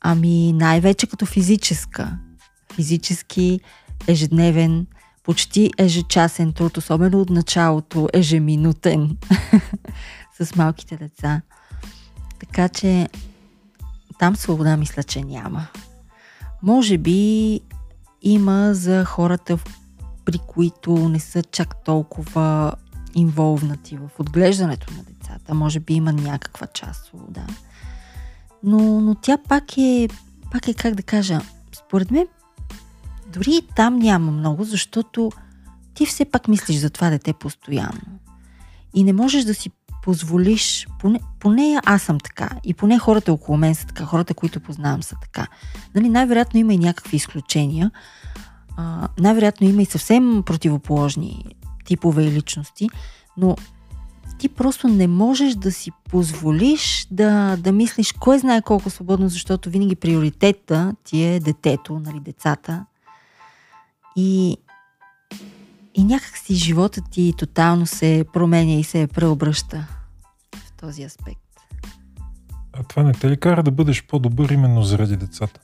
ами 0.00 0.52
най-вече 0.52 1.06
като 1.06 1.26
физическа. 1.26 2.18
Физически, 2.80 3.60
ежедневен, 4.08 4.86
почти 5.22 5.70
ежечасен 5.78 6.52
труд, 6.52 6.76
особено 6.76 7.20
от 7.20 7.30
началото, 7.30 8.08
ежеминутен 8.12 9.16
с 10.40 10.56
малките 10.56 10.96
деца. 10.96 11.42
Така 12.38 12.68
че 12.68 13.08
там 14.18 14.36
свобода 14.36 14.76
мисля, 14.76 15.02
че 15.02 15.24
няма. 15.24 15.66
Може 16.62 16.98
би 16.98 17.60
има 18.22 18.74
за 18.74 19.04
хората, 19.04 19.58
при 20.24 20.38
които 20.38 21.08
не 21.08 21.20
са 21.20 21.42
чак 21.42 21.84
толкова 21.84 22.72
инволвнати 23.14 23.96
в 23.96 24.10
отглеждането 24.18 24.92
на 24.94 25.02
децата. 25.02 25.54
Може 25.54 25.80
би 25.80 25.94
има 25.94 26.12
някаква 26.12 26.66
част 26.66 27.06
свобода. 27.06 27.46
Но, 28.62 29.00
но 29.00 29.14
тя 29.14 29.38
пак 29.48 29.78
е, 29.78 30.08
пак 30.52 30.68
е, 30.68 30.74
как 30.74 30.94
да 30.94 31.02
кажа, 31.02 31.40
според 31.72 32.10
мен, 32.10 32.26
дори 33.32 33.50
и 33.50 33.66
там 33.76 33.98
няма 33.98 34.32
много, 34.32 34.64
защото 34.64 35.30
ти 35.94 36.06
все 36.06 36.24
пак 36.24 36.48
мислиш 36.48 36.76
за 36.76 36.90
това 36.90 37.10
дете 37.10 37.32
постоянно. 37.32 38.18
И 38.94 39.04
не 39.04 39.12
можеш 39.12 39.44
да 39.44 39.54
си 39.54 39.70
позволиш, 40.02 40.86
поне, 40.98 41.20
поне 41.40 41.80
аз 41.86 42.02
съм 42.02 42.20
така, 42.20 42.50
и 42.64 42.74
поне 42.74 42.98
хората 42.98 43.32
около 43.32 43.58
мен 43.58 43.74
са 43.74 43.86
така, 43.86 44.04
хората, 44.04 44.34
които 44.34 44.60
познавам 44.60 45.02
са 45.02 45.16
така. 45.22 45.46
Нали, 45.94 46.08
най-вероятно 46.08 46.60
има 46.60 46.74
и 46.74 46.78
някакви 46.78 47.16
изключения, 47.16 47.90
а, 48.76 49.08
най-вероятно 49.18 49.68
има 49.68 49.82
и 49.82 49.86
съвсем 49.86 50.42
противоположни 50.46 51.44
типове 51.84 52.22
и 52.22 52.30
личности, 52.30 52.88
но 53.36 53.56
ти 54.38 54.48
просто 54.48 54.88
не 54.88 55.06
можеш 55.06 55.54
да 55.54 55.72
си 55.72 55.90
позволиш 56.10 57.06
да, 57.10 57.56
да 57.56 57.72
мислиш 57.72 58.12
кой 58.12 58.38
знае 58.38 58.62
колко 58.62 58.90
свободно, 58.90 59.28
защото 59.28 59.70
винаги 59.70 59.96
приоритета 59.96 60.94
ти 61.04 61.22
е 61.22 61.40
детето, 61.40 62.00
нали, 62.00 62.20
децата. 62.20 62.84
И, 64.16 64.56
и 65.94 66.04
някак 66.04 66.38
си 66.38 66.54
живота 66.54 67.00
ти 67.10 67.34
тотално 67.38 67.86
се 67.86 68.24
променя 68.32 68.72
и 68.72 68.84
се 68.84 69.06
преобръща 69.06 69.86
в 70.56 70.72
този 70.72 71.04
аспект. 71.04 71.40
А 72.72 72.82
това 72.82 73.02
не 73.02 73.12
те 73.12 73.30
ли 73.30 73.40
кара 73.40 73.62
да 73.62 73.70
бъдеш 73.70 74.06
по-добър 74.06 74.50
именно 74.50 74.82
заради 74.82 75.16
децата? 75.16 75.60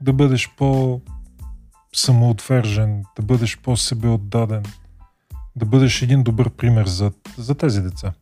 Да 0.00 0.12
бъдеш 0.12 0.50
по-самоотвержен, 0.56 3.04
да 3.16 3.22
бъдеш 3.22 3.58
по-себеотдаден, 3.58 4.62
да 5.56 5.66
бъдеш 5.66 6.02
един 6.02 6.22
добър 6.22 6.50
пример 6.50 6.86
за, 6.86 7.12
за 7.36 7.54
тези 7.54 7.80
деца? 7.80 8.12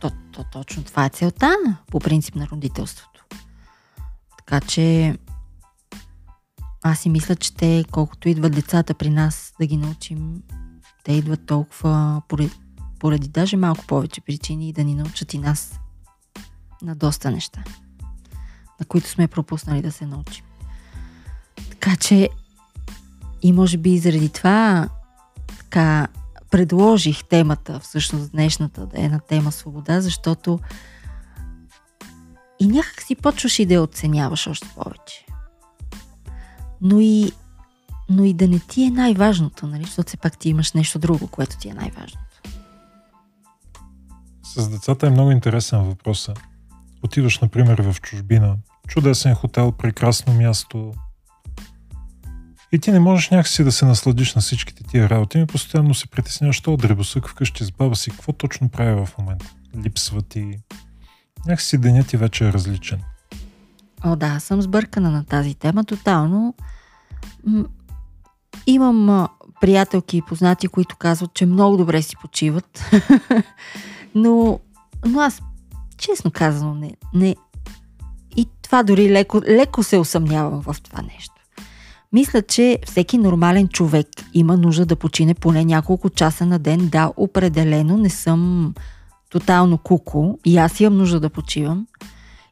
То, 0.00 0.10
то, 0.32 0.44
точно 0.52 0.84
това 0.84 1.04
е 1.04 1.08
целта 1.08 1.54
по 1.90 1.98
принцип 1.98 2.34
на 2.34 2.46
родителството. 2.46 3.24
Така 4.38 4.60
че 4.60 5.16
аз 6.82 6.98
си 6.98 7.08
мисля, 7.08 7.36
че 7.36 7.54
те, 7.54 7.84
колкото 7.90 8.28
идват 8.28 8.54
децата 8.54 8.94
при 8.94 9.10
нас 9.10 9.54
да 9.60 9.66
ги 9.66 9.76
научим, 9.76 10.42
те 11.04 11.12
идват 11.12 11.46
толкова 11.46 12.22
поради, 12.28 12.50
поради 12.98 13.28
даже 13.28 13.56
малко 13.56 13.86
повече 13.86 14.20
причини 14.20 14.72
да 14.72 14.84
ни 14.84 14.94
научат 14.94 15.34
и 15.34 15.38
нас 15.38 15.80
на 16.82 16.94
доста 16.94 17.30
неща, 17.30 17.64
на 18.80 18.86
които 18.86 19.08
сме 19.08 19.28
пропуснали 19.28 19.82
да 19.82 19.92
се 19.92 20.06
научим. 20.06 20.44
Така 21.70 21.96
че 21.96 22.28
и 23.42 23.52
може 23.52 23.78
би 23.78 23.98
заради 23.98 24.28
това 24.28 24.88
така 25.58 26.08
предложих 26.50 27.24
темата, 27.24 27.80
всъщност 27.80 28.30
днешната 28.32 28.86
да 28.86 29.04
е 29.04 29.08
на 29.08 29.20
тема 29.20 29.52
свобода, 29.52 30.00
защото 30.00 30.58
и 32.60 32.66
някак 32.66 33.02
си 33.02 33.14
почваш 33.14 33.58
и 33.58 33.66
да 33.66 33.74
я 33.74 33.82
оценяваш 33.82 34.46
още 34.46 34.68
повече 34.76 35.26
но 36.82 37.00
и, 37.00 37.32
но 38.08 38.24
и 38.24 38.34
да 38.34 38.48
не 38.48 38.58
ти 38.58 38.84
е 38.84 38.90
най-важното, 38.90 39.66
нали? 39.66 39.84
защото 39.84 40.08
все 40.08 40.16
пак 40.16 40.38
ти 40.38 40.48
имаш 40.48 40.72
нещо 40.72 40.98
друго, 40.98 41.28
което 41.28 41.58
ти 41.58 41.68
е 41.68 41.74
най-важното. 41.74 42.40
С 44.56 44.68
децата 44.68 45.06
е 45.06 45.10
много 45.10 45.30
интересен 45.30 45.82
въпрос. 45.82 46.28
Отиваш, 47.02 47.38
например, 47.38 47.82
в 47.82 48.00
чужбина, 48.00 48.56
чудесен 48.88 49.34
хотел, 49.34 49.72
прекрасно 49.72 50.34
място, 50.34 50.94
и 52.72 52.78
ти 52.78 52.92
не 52.92 53.00
можеш 53.00 53.30
някакси 53.30 53.64
да 53.64 53.72
се 53.72 53.84
насладиш 53.84 54.34
на 54.34 54.42
всичките 54.42 54.84
тия 54.84 55.10
работи, 55.10 55.38
ми 55.38 55.46
постоянно 55.46 55.94
се 55.94 56.06
притесняваш, 56.06 56.56
що 56.56 56.76
дребосък 56.76 57.28
вкъщи 57.28 57.64
с 57.64 57.70
баба 57.70 57.96
си, 57.96 58.10
какво 58.10 58.32
точно 58.32 58.68
прави 58.68 59.06
в 59.06 59.08
момента? 59.18 59.54
Липсва 59.84 60.22
ти. 60.22 60.58
Някакси 61.46 61.78
денят 61.78 62.06
ти 62.06 62.16
вече 62.16 62.48
е 62.48 62.52
различен. 62.52 63.00
О, 64.04 64.16
да, 64.16 64.40
съм 64.40 64.62
сбъркана 64.62 65.10
на 65.10 65.24
тази 65.24 65.54
тема. 65.54 65.84
Тотално 65.84 66.54
имам 68.66 69.28
приятелки 69.60 70.16
и 70.16 70.22
познати, 70.22 70.68
които 70.68 70.96
казват, 70.96 71.34
че 71.34 71.46
много 71.46 71.76
добре 71.76 72.02
си 72.02 72.16
почиват. 72.16 72.90
но, 74.14 74.60
но 75.06 75.20
аз, 75.20 75.42
честно 75.98 76.30
казано, 76.30 76.74
не, 76.74 76.96
не. 77.14 77.36
И 78.36 78.48
това 78.62 78.82
дори 78.82 79.10
леко, 79.10 79.40
леко 79.48 79.82
се 79.82 79.98
усъмнявам 79.98 80.62
в 80.62 80.76
това 80.82 81.02
нещо. 81.02 81.34
Мисля, 82.12 82.42
че 82.42 82.78
всеки 82.86 83.18
нормален 83.18 83.68
човек 83.68 84.06
има 84.34 84.56
нужда 84.56 84.86
да 84.86 84.96
почине 84.96 85.34
поне 85.34 85.64
няколко 85.64 86.10
часа 86.10 86.46
на 86.46 86.58
ден. 86.58 86.88
Да, 86.88 87.12
определено 87.16 87.96
не 87.96 88.10
съм 88.10 88.74
тотално 89.30 89.78
куко 89.78 90.38
и 90.44 90.58
аз 90.58 90.80
имам 90.80 90.98
нужда 90.98 91.20
да 91.20 91.30
почивам. 91.30 91.86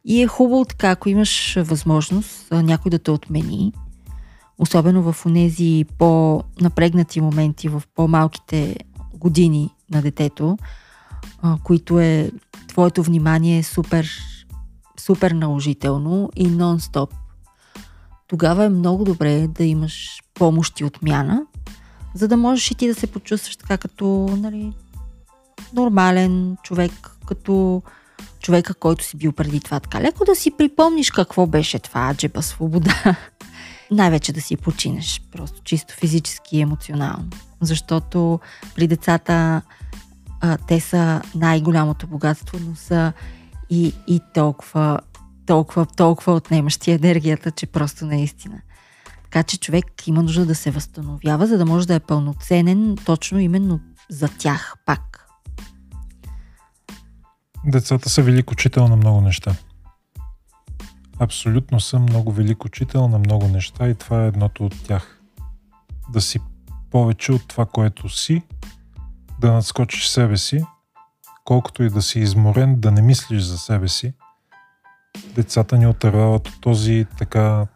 И 0.05 0.23
е 0.23 0.27
хубаво 0.27 0.65
така, 0.65 0.91
ако 0.91 1.09
имаш 1.09 1.57
възможност 1.59 2.51
някой 2.53 2.91
да 2.91 2.99
те 2.99 3.11
отмени, 3.11 3.73
особено 4.59 5.13
в 5.13 5.25
тези 5.35 5.85
по-напрегнати 5.99 7.21
моменти, 7.21 7.69
в 7.69 7.83
по-малките 7.95 8.77
години 9.15 9.71
на 9.91 10.03
детето, 10.03 10.59
които 11.63 12.01
е 12.01 12.31
твоето 12.69 13.03
внимание 13.03 13.59
е 13.59 13.63
супер, 13.63 14.11
супер 15.01 15.31
наложително 15.31 16.31
и 16.37 16.49
нон-стоп. 16.49 17.11
Тогава 18.29 18.65
е 18.65 18.69
много 18.69 19.05
добре 19.05 19.49
да 19.49 19.65
имаш 19.65 20.23
помощ 20.35 20.81
и 20.81 20.85
отмяна, 20.85 21.43
за 22.15 22.29
да 22.29 22.37
можеш 22.37 22.71
и 22.71 22.75
ти 22.75 22.87
да 22.87 22.95
се 22.95 23.07
почувстваш 23.07 23.57
така 23.57 23.79
като 23.79 24.37
нали, 24.39 24.73
нормален 25.75 26.57
човек, 26.63 27.17
като 27.27 27.83
човека, 28.41 28.75
който 28.75 29.05
си 29.05 29.17
бил 29.17 29.33
преди 29.33 29.61
това. 29.61 29.81
Така 29.81 30.01
леко 30.01 30.25
да 30.25 30.35
си 30.35 30.51
припомниш 30.51 31.11
какво 31.11 31.47
беше 31.47 31.79
това 31.79 32.15
джеба 32.15 32.43
свобода. 32.43 33.17
Най-вече 33.91 34.33
да 34.33 34.41
си 34.41 34.57
починеш, 34.57 35.23
просто 35.33 35.61
чисто 35.65 35.95
физически 35.95 36.57
и 36.57 36.61
емоционално. 36.61 37.29
Защото 37.61 38.41
при 38.75 38.87
децата 38.87 39.63
а, 40.41 40.57
те 40.69 40.81
са 40.81 41.23
най-голямото 41.35 42.07
богатство, 42.07 42.59
но 42.67 42.75
са 42.77 43.13
и, 43.71 43.95
и 44.07 44.21
толкова, 44.35 44.99
толкова, 45.47 45.87
толкова 45.87 46.33
отнемащи 46.33 46.91
енергията, 46.91 47.51
че 47.51 47.67
просто 47.67 48.07
наистина. 48.07 48.61
Така 49.23 49.43
че 49.43 49.59
човек 49.59 50.07
има 50.07 50.23
нужда 50.23 50.47
да 50.47 50.55
се 50.55 50.71
възстановява, 50.71 51.47
за 51.47 51.59
да 51.59 51.67
може 51.67 51.87
да 51.87 51.95
е 51.95 52.01
пълноценен 52.01 52.97
точно 53.05 53.39
именно 53.39 53.81
за 54.09 54.29
тях 54.29 54.75
пак. 54.87 55.10
Децата 57.65 58.09
са 58.09 58.23
велик 58.23 58.51
учител 58.51 58.89
на 58.89 58.97
много 58.97 59.21
неща. 59.21 59.55
Абсолютно 61.19 61.81
съм 61.81 62.03
много 62.03 62.33
велик 62.33 62.65
учител 62.65 63.09
на 63.09 63.19
много 63.19 63.49
неща 63.49 63.89
и 63.89 63.95
това 63.95 64.25
е 64.25 64.29
едното 64.29 64.67
от 64.67 64.85
тях. 64.85 65.21
Да 66.13 66.21
си 66.21 66.41
повече 66.91 67.33
от 67.33 67.49
това, 67.49 67.67
което 67.67 68.09
си, 68.09 68.43
да 69.41 69.53
надскочиш 69.53 70.07
себе 70.07 70.37
си, 70.37 70.65
колкото 71.45 71.83
и 71.83 71.91
да 71.91 72.03
си 72.03 72.21
изморен, 72.21 72.81
да 72.81 72.91
не 72.91 73.03
мислиш 73.03 73.43
за 73.43 73.59
себе 73.59 73.89
си. 73.89 74.13
Децата 75.35 75.79
ни 75.79 75.87
отървават 75.87 76.49
от 76.49 76.61
този 76.61 77.07
така 77.19 77.67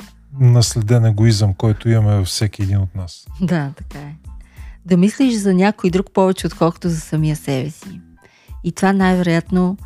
наследен 0.40 1.04
егоизъм, 1.04 1.54
който 1.54 1.88
имаме 1.88 2.16
във 2.16 2.26
всеки 2.26 2.62
един 2.62 2.78
от 2.78 2.94
нас. 2.94 3.26
Да, 3.40 3.72
така 3.76 3.98
е. 3.98 4.16
Да 4.84 4.96
мислиш 4.96 5.34
за 5.34 5.54
някой 5.54 5.90
друг 5.90 6.12
повече, 6.12 6.46
отколкото 6.46 6.88
за 6.88 7.00
самия 7.00 7.36
себе 7.36 7.70
си. 7.70 8.00
И 8.64 8.72
това 8.72 8.92
най-вероятно 8.92 9.76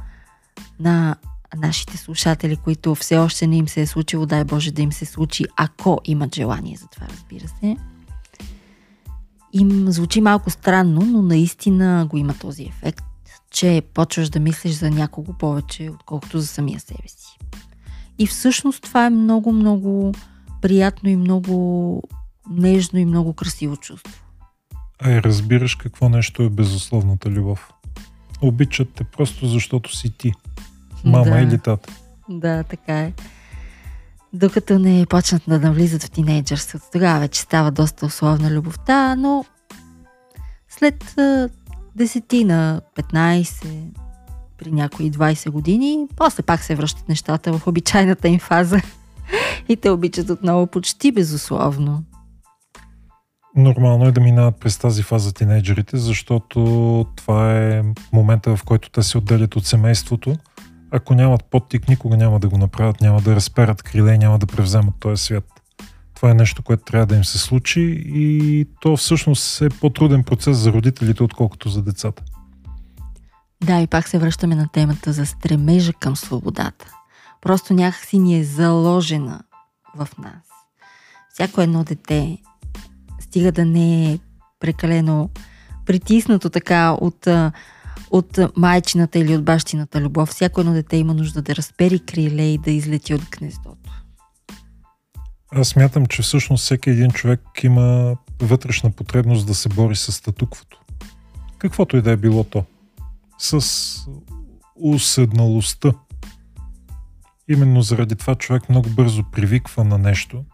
на 0.81 1.17
нашите 1.57 1.97
слушатели, 1.97 2.57
които 2.57 2.95
все 2.95 3.19
още 3.19 3.47
не 3.47 3.57
им 3.57 3.69
се 3.69 3.81
е 3.81 3.87
случило, 3.87 4.27
дай 4.27 4.45
Боже 4.45 4.73
да 4.73 4.83
им 4.83 4.93
се 4.93 5.05
случи, 5.05 5.45
ако 5.57 6.01
имат 6.05 6.35
желание 6.35 6.77
за 6.77 6.87
това, 6.87 7.07
разбира 7.09 7.49
се. 7.49 7.77
Им 9.53 9.91
звучи 9.93 10.21
малко 10.21 10.51
странно, 10.51 11.01
но 11.01 11.23
наистина 11.23 12.07
го 12.11 12.17
има 12.17 12.35
този 12.35 12.63
ефект, 12.63 13.05
че 13.51 13.83
почваш 13.95 14.29
да 14.29 14.41
мислиш 14.41 14.73
за 14.73 14.91
някого 14.91 15.33
повече, 15.33 15.91
отколкото 15.91 16.39
за 16.39 16.47
самия 16.47 16.81
себе 16.81 17.09
си. 17.09 17.39
И 18.19 18.27
всъщност 18.27 18.83
това 18.83 19.07
е 19.07 19.11
много, 19.11 19.53
много 19.53 20.13
приятно 20.61 21.09
и 21.09 21.17
много 21.17 22.03
нежно 22.51 22.99
и 22.99 23.05
много 23.05 23.33
красиво 23.33 23.77
чувство. 23.77 24.25
Ай, 25.03 25.23
разбираш 25.23 25.75
какво 25.75 26.09
нещо 26.09 26.43
е 26.43 26.51
безусловната 26.51 27.31
любов. 27.31 27.73
Обичат 28.43 28.89
те 28.95 29.05
просто 29.05 29.47
защото 29.47 29.97
си 29.97 30.11
ти. 30.11 30.33
Мама 31.05 31.25
Да. 31.25 31.41
или 31.41 31.59
тата. 31.59 31.93
Да, 32.29 32.63
така 32.63 33.01
е. 33.01 33.13
Докато 34.33 34.79
не 34.79 35.07
почнат 35.07 35.43
да 35.49 35.59
навлизат 35.59 36.03
в 36.03 36.11
тинейджърството, 36.11 36.85
тогава 36.93 37.21
вече 37.21 37.41
става 37.41 37.71
доста 37.71 38.07
условна 38.07 38.51
любовта, 38.51 39.17
но 39.17 39.45
след 40.69 41.15
десетина, 41.97 42.81
15, 42.97 43.65
при 44.59 44.73
някои 44.73 45.11
20 45.11 45.51
години, 45.51 46.07
после 46.17 46.43
пак 46.43 46.63
се 46.63 46.75
връщат 46.75 47.09
нещата 47.09 47.59
в 47.59 47.67
обичайната 47.67 48.29
им 48.29 48.39
фаза 48.39 48.81
и 49.69 49.77
те 49.77 49.91
обичат 49.91 50.31
отново 50.31 50.67
почти 50.67 51.13
безусловно. 51.13 52.05
Нормално 53.59 54.07
е 54.07 54.13
да 54.13 54.21
минават 54.21 54.61
през 54.61 54.79
тази 54.79 55.03
фаза 55.03 55.33
тинейджерите, 55.33 55.97
защото 55.97 57.07
това 57.17 57.59
е 57.59 57.83
момента, 58.13 58.57
в 58.57 58.65
който 58.65 58.91
те 58.91 59.03
се 59.03 59.19
отделят 59.19 59.57
от 59.57 59.67
семейството. 59.67 60.37
Ако 60.91 61.15
нямат 61.15 61.45
подтик, 61.45 61.89
никога 61.89 62.17
няма 62.17 62.41
да 62.41 62.49
го 62.49 62.59
направят, 62.59 63.01
няма 63.01 63.21
да 63.21 63.35
разперат 63.35 63.83
криле, 63.83 64.19
няма 64.19 64.39
да 64.39 64.47
превземат 64.47 64.95
този 65.01 65.25
свят. 65.25 65.45
Това 66.15 66.31
е 66.31 66.35
нещо, 66.35 66.63
което 66.63 66.85
трябва 66.85 67.07
да 67.07 67.17
им 67.17 67.25
се 67.25 67.39
случи 67.39 68.03
и 68.07 68.67
то 68.81 68.97
всъщност 68.97 69.63
е 69.63 69.69
по-труден 69.69 70.25
процес 70.25 70.57
за 70.57 70.73
родителите, 70.73 71.23
отколкото 71.23 71.69
за 71.69 71.83
децата. 71.83 72.23
Да, 73.65 73.81
и 73.81 73.87
пак 73.87 74.09
се 74.09 74.19
връщаме 74.19 74.55
на 74.55 74.69
темата 74.73 75.13
за 75.13 75.27
стремежа 75.27 75.93
към 75.93 76.17
свободата. 76.17 76.93
Просто 77.41 77.75
някакси 77.75 78.19
ни 78.19 78.39
е 78.39 78.45
заложена 78.45 79.41
в 79.97 80.09
нас. 80.19 80.49
Всяко 81.33 81.61
едно 81.61 81.85
дете 81.85 82.39
стига 83.29 83.53
да 83.53 83.65
не 83.65 84.13
е 84.13 84.19
прекалено 84.61 85.31
притиснато 85.87 86.51
така 86.51 86.97
от, 87.01 87.27
от 88.11 88.39
майчината 88.57 89.19
или 89.19 89.37
от 89.37 89.45
бащината 89.45 90.01
любов. 90.01 90.29
Всяко 90.29 90.61
едно 90.61 90.73
дете 90.73 90.97
има 90.97 91.15
нужда 91.15 91.43
да 91.43 91.57
разпери 91.57 91.99
криле 91.99 92.43
и 92.43 92.59
да 92.59 92.71
излети 92.71 93.15
от 93.15 93.23
гнездото. 93.39 93.91
Аз 95.51 95.69
смятам, 95.69 96.07
че 96.07 96.23
всъщност 96.23 96.65
всеки 96.65 96.91
един 96.91 97.11
човек 97.11 97.41
има 97.63 98.17
вътрешна 98.43 98.91
потребност 98.91 99.47
да 99.47 99.55
се 99.55 99.69
бори 99.69 99.97
с 99.97 100.13
статуквото. 100.13 100.81
Каквото 101.59 101.97
и 101.97 102.03
да 102.03 102.11
е 102.11 102.17
било 102.17 102.45
то. 102.45 102.65
С 103.39 103.61
уседналостта. 104.77 105.93
Именно 107.49 107.83
заради 107.83 108.17
това 108.17 108.35
човек 108.35 108.69
много 108.69 108.91
бързо 108.91 109.23
привиква 109.33 109.85
на 109.85 109.99
нещо. 109.99 110.45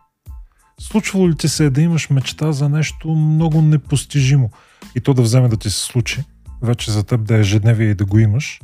Случвало 0.81 1.29
ли 1.29 1.37
ти 1.37 1.49
се 1.49 1.65
е 1.65 1.71
да 1.71 1.81
имаш 1.81 2.11
мечта 2.11 2.53
за 2.53 2.69
нещо 2.69 3.09
много 3.09 3.63
непостижимо 3.63 4.51
и 4.95 5.01
то 5.01 5.15
да 5.15 5.23
вземе 5.23 5.49
да 5.49 5.57
ти 5.57 5.71
се 5.71 5.81
случи, 5.81 6.25
вече 6.63 6.91
за 6.91 7.03
теб 7.03 7.25
да 7.25 7.37
е 7.37 7.41
ежедневие 7.41 7.91
и 7.91 7.95
да 7.95 8.05
го 8.05 8.19
имаш, 8.19 8.61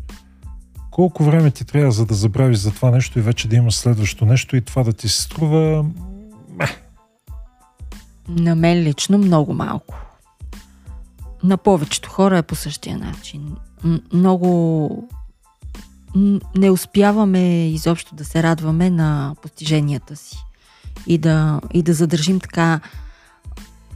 колко 0.90 1.24
време 1.24 1.50
ти 1.50 1.64
трябва 1.64 1.92
за 1.92 2.06
да 2.06 2.14
забравиш 2.14 2.58
за 2.58 2.70
това 2.70 2.90
нещо 2.90 3.18
и 3.18 3.22
вече 3.22 3.48
да 3.48 3.56
имаш 3.56 3.74
следващо 3.74 4.26
нещо 4.26 4.56
и 4.56 4.60
това 4.60 4.82
да 4.82 4.92
ти 4.92 5.08
се 5.08 5.22
струва 5.22 5.84
На 8.28 8.54
мен 8.54 8.82
лично 8.82 9.18
много 9.18 9.54
малко. 9.54 9.94
На 11.42 11.56
повечето 11.56 12.10
хора 12.10 12.38
е 12.38 12.42
по 12.42 12.54
същия 12.54 12.98
начин. 12.98 13.56
Много 14.12 15.08
не 16.56 16.70
успяваме 16.70 17.68
изобщо 17.68 18.14
да 18.14 18.24
се 18.24 18.42
радваме 18.42 18.90
на 18.90 19.34
постиженията 19.42 20.16
си 20.16 20.36
и 21.06 21.18
да, 21.18 21.60
и 21.74 21.82
да 21.82 21.94
задържим 21.94 22.40
така 22.40 22.80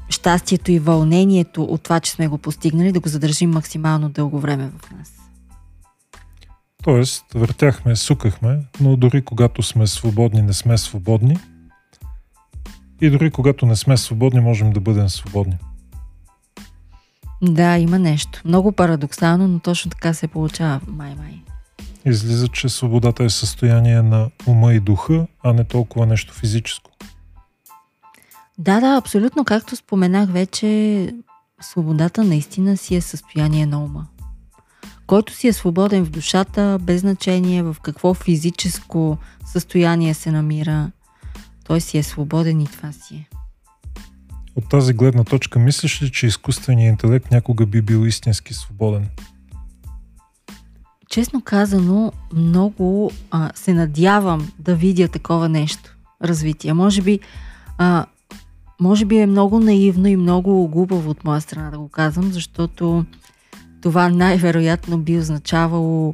щастието 0.09 0.73
и 0.73 0.79
вълнението 0.79 1.63
от 1.63 1.83
това, 1.83 2.01
че 2.01 2.11
сме 2.11 2.29
го 2.29 2.39
постигнали, 2.39 2.93
да 2.93 3.01
го 3.01 3.09
задържим 3.09 3.51
максимално 3.51 4.09
дълго 4.09 4.41
време 4.41 4.71
в 4.79 4.91
нас. 4.91 5.13
Тоест, 6.83 7.25
въртяхме, 7.35 7.97
сукахме, 7.97 8.61
но 8.81 8.97
дори 8.97 9.23
когато 9.23 9.63
сме 9.63 9.87
свободни, 9.87 10.43
не 10.43 10.53
сме 10.53 10.79
свободни. 10.79 11.39
И 13.01 13.11
дори 13.11 13.31
когато 13.31 13.67
не 13.67 13.77
сме 13.77 13.97
свободни, 13.97 14.41
можем 14.41 14.73
да 14.73 14.81
бъдем 14.81 15.09
свободни. 15.09 15.59
Да, 17.43 17.79
има 17.79 17.99
нещо. 17.99 18.43
Много 18.45 18.73
парадоксално, 18.73 19.49
но 19.49 19.59
точно 19.59 19.91
така 19.91 20.15
се 20.15 20.29
получава. 20.29 20.81
Май-май. 20.87 21.44
Излиза, 22.07 22.49
че 22.49 22.69
свободата 22.69 23.25
е 23.25 23.31
състояние 23.31 24.03
на 24.03 24.31
ума 24.47 24.75
и 24.75 24.81
духа, 24.81 25.27
а 25.43 25.53
не 25.53 25.65
толкова 25.65 26.07
нещо 26.07 26.35
физическо. 26.35 26.91
Да, 28.59 28.81
да, 28.81 28.97
абсолютно. 28.97 29.45
Както 29.45 29.77
споменах 29.77 30.31
вече, 30.31 31.09
свободата 31.61 32.25
наистина 32.25 32.77
си 32.77 32.95
е 32.95 33.01
състояние 33.01 33.67
на 33.67 33.85
ума. 33.85 34.07
Който 35.07 35.33
си 35.33 35.49
е 35.49 35.53
свободен 35.53 36.05
в 36.05 36.11
душата, 36.11 36.79
без 36.83 37.01
значение 37.01 37.63
в 37.63 37.77
какво 37.83 38.15
физическо 38.15 39.19
състояние 39.47 40.15
се 40.15 40.31
намира, 40.31 40.91
той 41.65 41.81
си 41.81 41.99
е 41.99 42.03
свободен 42.03 42.61
и 42.61 42.67
това 42.67 42.93
си 42.93 43.15
е. 43.15 43.29
От 44.57 44.69
тази 44.69 44.93
гледна 44.93 45.25
точка, 45.25 45.59
мислиш 45.59 46.03
ли, 46.03 46.13
че 46.13 46.27
изкуственият 46.27 46.93
интелект 46.93 47.31
някога 47.31 47.67
би 47.67 47.83
бил 47.83 48.07
истински 48.07 48.55
свободен? 48.55 49.09
Честно 51.15 51.43
казано, 51.43 52.13
много 52.33 53.11
а, 53.31 53.51
се 53.55 53.75
надявам 53.75 54.53
да 54.59 54.75
видя 54.75 55.09
такова 55.09 55.49
нещо. 55.49 55.97
Развитие. 56.25 56.73
Може 56.73 57.03
би, 57.03 57.21
а, 57.79 58.07
може 58.81 59.05
би 59.05 59.19
е 59.19 59.27
много 59.27 59.61
наивно 59.61 60.07
и 60.07 60.17
много 60.17 60.69
глупаво 60.69 61.11
от 61.11 61.25
моя 61.25 61.41
страна 61.41 61.71
да 61.71 61.79
го 61.79 61.89
казвам, 61.89 62.33
защото 62.33 63.05
това 63.83 64.09
най-вероятно 64.09 64.99
би 64.99 65.19
означавало 65.19 66.13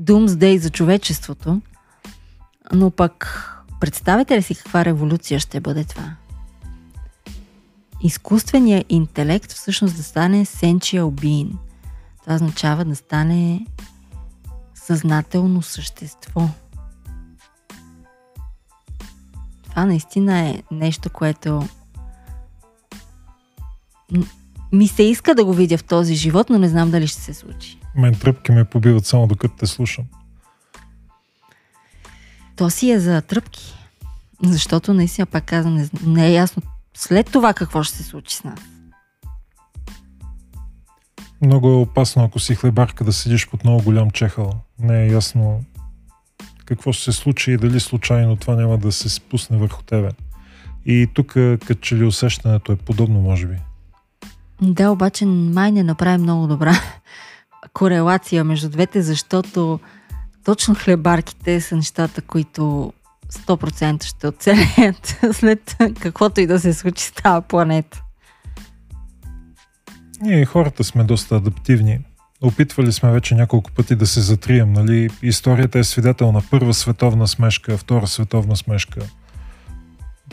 Doomsday 0.00 0.56
за 0.56 0.70
човечеството. 0.70 1.60
Но 2.72 2.90
пък, 2.90 3.48
представете 3.80 4.36
ли 4.36 4.42
си 4.42 4.54
каква 4.54 4.84
революция 4.84 5.40
ще 5.40 5.60
бъде 5.60 5.84
това? 5.84 6.14
Изкуственият 8.02 8.86
интелект 8.88 9.52
всъщност 9.52 9.96
да 9.96 10.02
стане 10.02 10.46
sentient 10.46 11.10
being. 11.10 11.52
Това 12.22 12.34
означава 12.34 12.84
да 12.84 12.96
стане 12.96 13.66
съзнателно 14.86 15.62
същество. 15.62 16.48
Това 19.70 19.84
наистина 19.86 20.38
е 20.38 20.62
нещо, 20.70 21.10
което 21.10 21.68
ми 24.72 24.88
се 24.88 25.02
иска 25.02 25.34
да 25.34 25.44
го 25.44 25.52
видя 25.54 25.78
в 25.78 25.84
този 25.84 26.14
живот, 26.14 26.50
но 26.50 26.58
не 26.58 26.68
знам 26.68 26.90
дали 26.90 27.06
ще 27.06 27.20
се 27.20 27.34
случи. 27.34 27.78
Мен 27.96 28.14
тръпки 28.14 28.52
ме 28.52 28.64
побиват 28.64 29.06
само 29.06 29.26
докато 29.26 29.56
те 29.56 29.66
слушам. 29.66 30.04
То 32.56 32.70
си 32.70 32.90
е 32.90 33.00
за 33.00 33.22
тръпки. 33.22 33.74
Защото 34.42 34.94
наистина, 34.94 35.26
пак 35.26 35.44
казвам, 35.44 35.88
не 36.06 36.26
е 36.26 36.32
ясно 36.32 36.62
след 36.94 37.32
това 37.32 37.54
какво 37.54 37.82
ще 37.82 37.96
се 37.96 38.02
случи 38.02 38.36
с 38.36 38.44
нас. 38.44 38.58
Много 41.46 41.68
е 41.68 41.72
опасно, 41.72 42.24
ако 42.24 42.38
си 42.38 42.54
хлебарка, 42.54 43.04
да 43.04 43.12
седиш 43.12 43.48
под 43.48 43.64
много 43.64 43.82
голям 43.82 44.10
чехъл. 44.10 44.52
Не 44.78 45.02
е 45.02 45.08
ясно 45.08 45.64
какво 46.64 46.92
ще 46.92 47.04
се 47.04 47.12
случи 47.12 47.52
и 47.52 47.56
дали 47.56 47.80
случайно 47.80 48.36
това 48.36 48.54
няма 48.54 48.78
да 48.78 48.92
се 48.92 49.08
спусне 49.08 49.58
върху 49.58 49.82
тебе. 49.82 50.10
И 50.86 51.08
тук, 51.14 51.32
като 51.32 51.74
че 51.74 51.96
ли 51.96 52.04
усещането 52.04 52.72
е 52.72 52.76
подобно, 52.76 53.20
може 53.20 53.46
би. 53.46 53.56
Да, 54.62 54.90
обаче 54.90 55.26
май 55.26 55.72
не 55.72 55.82
направи 55.82 56.18
много 56.18 56.46
добра 56.46 56.74
корелация 57.72 58.44
между 58.44 58.68
двете, 58.68 59.02
защото 59.02 59.80
точно 60.44 60.74
хлебарките 60.74 61.60
са 61.60 61.76
нещата, 61.76 62.22
които 62.22 62.92
100% 63.32 64.04
ще 64.04 64.28
оцелеят 64.28 65.18
след 65.32 65.76
каквото 66.00 66.40
и 66.40 66.46
да 66.46 66.60
се 66.60 66.74
случи 66.74 67.04
с 67.04 67.12
тази 67.12 67.46
планета. 67.48 68.02
Ние 70.24 70.44
хората 70.44 70.84
сме 70.84 71.04
доста 71.04 71.36
адаптивни. 71.36 71.98
Опитвали 72.42 72.92
сме 72.92 73.10
вече 73.10 73.34
няколко 73.34 73.72
пъти 73.72 73.96
да 73.96 74.06
се 74.06 74.20
затрием, 74.20 74.72
нали? 74.72 75.08
Историята 75.22 75.78
е 75.78 75.84
свидетел 75.84 76.32
на 76.32 76.42
първа 76.50 76.74
световна 76.74 77.28
смешка, 77.28 77.78
втора 77.78 78.06
световна 78.06 78.56
смешка. 78.56 79.00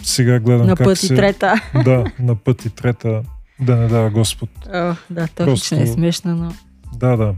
Сега 0.04 0.39
гледам 0.39 0.68
На 0.68 0.76
как 0.76 0.86
пъти 0.86 1.08
се... 1.08 1.16
трета. 1.16 1.70
Да, 1.86 2.04
на 2.20 2.36
пъти 2.36 2.70
трета. 2.70 3.22
Да 3.60 3.76
не 3.76 3.88
дава 3.88 4.10
Господ. 4.10 4.50
О, 4.74 4.96
да, 5.10 5.28
то 5.28 5.46
Просто- 5.46 5.76
е 5.76 5.88
смешно, 5.88 6.36
но... 6.36 6.54
Да, 6.94 7.18
да. 7.18 7.36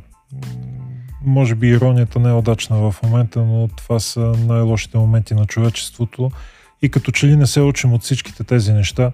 Може 1.26 1.56
би 1.56 1.68
иронията 1.68 2.20
не 2.20 2.30
е 2.30 2.34
удачна 2.34 2.92
в 2.92 2.96
момента, 3.04 3.40
но 3.40 3.68
това 3.68 4.00
са 4.00 4.20
най-лошите 4.20 4.98
моменти 4.98 5.34
на 5.34 5.46
човечеството. 5.46 6.32
И 6.82 6.90
като 6.90 7.12
че 7.12 7.28
ли 7.28 7.36
не 7.38 7.48
се 7.48 7.62
учим 7.62 7.94
от 7.94 8.04
всичките 8.04 8.44
тези 8.44 8.74
неща. 8.74 9.12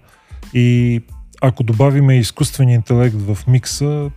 И 0.54 1.00
ако 1.40 1.62
добавиме 1.62 2.18
изкуствения 2.18 2.74
интелект 2.74 3.16
в 3.16 3.38
микса, 3.46 4.10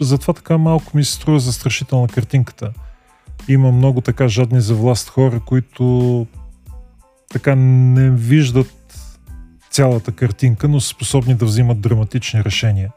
затова 0.00 0.34
така 0.34 0.58
малко 0.58 0.96
ми 0.96 1.04
се 1.04 1.12
струва 1.12 1.40
застрашителна 1.40 2.08
картинката. 2.08 2.72
Има 3.48 3.72
много 3.72 4.00
така 4.00 4.28
жадни 4.28 4.60
за 4.60 4.74
власт 4.74 5.08
хора, 5.08 5.40
които 5.40 6.26
така 7.32 7.54
не 7.54 8.10
виждат 8.10 8.74
цялата 9.70 10.12
картинка, 10.12 10.68
но 10.68 10.80
са 10.80 10.88
способни 10.88 11.34
да 11.34 11.44
взимат 11.44 11.80
драматични 11.80 12.44
решения. 12.44 12.90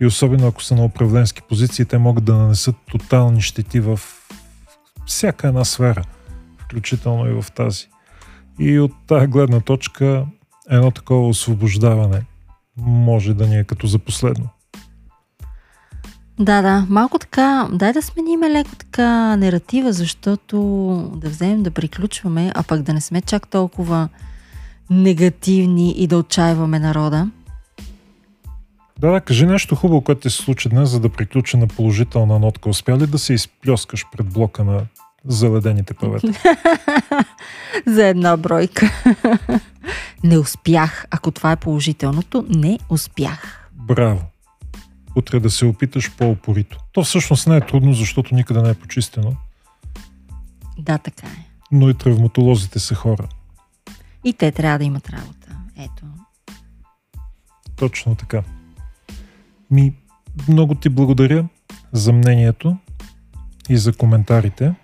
И 0.00 0.06
особено 0.06 0.46
ако 0.46 0.62
са 0.62 0.74
на 0.74 0.84
управленски 0.84 1.42
позиции, 1.42 1.84
те 1.84 1.98
могат 1.98 2.24
да 2.24 2.36
нанесат 2.36 2.76
тотални 2.90 3.42
щети 3.42 3.80
в 3.80 4.00
всяка 5.06 5.48
една 5.48 5.64
сфера, 5.64 6.04
включително 6.58 7.26
и 7.26 7.42
в 7.42 7.52
тази. 7.52 7.88
И 8.58 8.78
от 8.78 8.92
тази 9.06 9.26
гледна 9.26 9.60
точка 9.60 10.26
едно 10.70 10.90
такова 10.90 11.28
освобождаване 11.28 12.22
може 12.80 13.34
да 13.34 13.46
ни 13.46 13.58
е 13.58 13.64
като 13.64 13.86
за 13.86 13.98
последно. 13.98 14.48
Да, 16.40 16.62
да. 16.62 16.86
Малко 16.88 17.18
така, 17.18 17.68
дай 17.72 17.92
да 17.92 18.02
смениме 18.02 18.50
леко 18.50 18.70
така 18.78 19.36
нератива, 19.36 19.92
защото 19.92 20.56
да 21.16 21.28
вземем 21.28 21.62
да 21.62 21.70
приключваме, 21.70 22.52
а 22.54 22.62
пък 22.62 22.82
да 22.82 22.94
не 22.94 23.00
сме 23.00 23.22
чак 23.22 23.48
толкова 23.48 24.08
негативни 24.90 25.92
и 25.92 26.06
да 26.06 26.18
отчаиваме 26.18 26.78
народа. 26.78 27.30
Да, 28.98 29.10
да, 29.10 29.20
кажи 29.20 29.46
нещо 29.46 29.74
хубаво, 29.74 30.00
което 30.00 30.20
ти 30.20 30.30
се 30.30 30.42
случи 30.42 30.68
днес, 30.68 30.88
за 30.88 31.00
да 31.00 31.08
приключи 31.08 31.56
на 31.56 31.66
положителна 31.66 32.38
нотка. 32.38 32.68
Успя 32.68 32.98
ли 32.98 33.06
да 33.06 33.18
се 33.18 33.34
изплескаш 33.34 34.06
пред 34.12 34.26
блока 34.26 34.64
на 34.64 34.80
заледените 35.24 35.94
павета? 35.94 36.32
за 37.86 38.06
една 38.06 38.36
бройка. 38.36 38.90
Не 40.24 40.38
успях. 40.38 41.06
Ако 41.10 41.30
това 41.30 41.52
е 41.52 41.56
положителното, 41.56 42.46
не 42.48 42.78
успях. 42.88 43.70
Браво. 43.72 44.22
Утре 45.16 45.40
да 45.40 45.50
се 45.50 45.64
опиташ 45.64 46.16
по-опорито. 46.16 46.78
То 46.92 47.04
всъщност 47.04 47.46
не 47.46 47.56
е 47.56 47.66
трудно, 47.66 47.92
защото 47.92 48.34
никъде 48.34 48.62
не 48.62 48.70
е 48.70 48.74
почистено. 48.74 49.36
Да, 50.78 50.98
така 50.98 51.26
е. 51.26 51.46
Но 51.72 51.90
и 51.90 51.94
травматолозите 51.94 52.78
са 52.78 52.94
хора. 52.94 53.28
И 54.24 54.32
те 54.32 54.52
трябва 54.52 54.78
да 54.78 54.84
имат 54.84 55.10
работа. 55.10 55.56
Ето. 55.76 56.04
Точно 57.76 58.14
така. 58.14 58.42
Ми, 59.70 59.94
много 60.48 60.74
ти 60.74 60.88
благодаря 60.88 61.48
за 61.92 62.12
мнението 62.12 62.76
и 63.68 63.78
за 63.78 63.92
коментарите. 63.92 64.74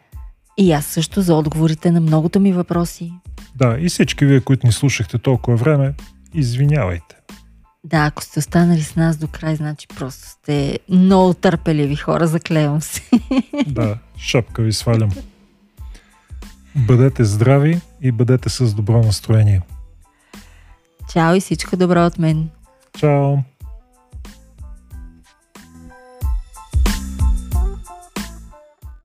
И 0.58 0.72
аз 0.72 0.86
също 0.86 1.22
за 1.22 1.34
отговорите 1.34 1.90
на 1.90 2.00
многото 2.00 2.40
ми 2.40 2.52
въпроси. 2.52 3.12
Да, 3.56 3.76
и 3.80 3.88
всички 3.88 4.26
вие, 4.26 4.40
които 4.40 4.66
ни 4.66 4.72
слушахте 4.72 5.18
толкова 5.18 5.56
време, 5.56 5.94
извинявайте. 6.34 7.16
Да, 7.84 8.06
ако 8.06 8.22
сте 8.22 8.38
останали 8.38 8.82
с 8.82 8.96
нас 8.96 9.16
до 9.16 9.28
край, 9.28 9.56
значи 9.56 9.86
просто 9.96 10.28
сте 10.28 10.78
много 10.88 11.34
търпеливи 11.34 11.96
хора, 11.96 12.26
заклевам 12.26 12.80
се. 12.80 13.02
Да, 13.66 13.98
шапка 14.18 14.62
ви 14.62 14.72
свалям. 14.72 15.10
Бъдете 16.76 17.24
здрави 17.24 17.80
и 18.02 18.12
бъдете 18.12 18.48
с 18.48 18.74
добро 18.74 19.02
настроение. 19.02 19.62
Чао 21.12 21.34
и 21.34 21.40
всичко 21.40 21.76
добро 21.76 22.06
от 22.06 22.18
мен. 22.18 22.48
Чао! 22.98 23.36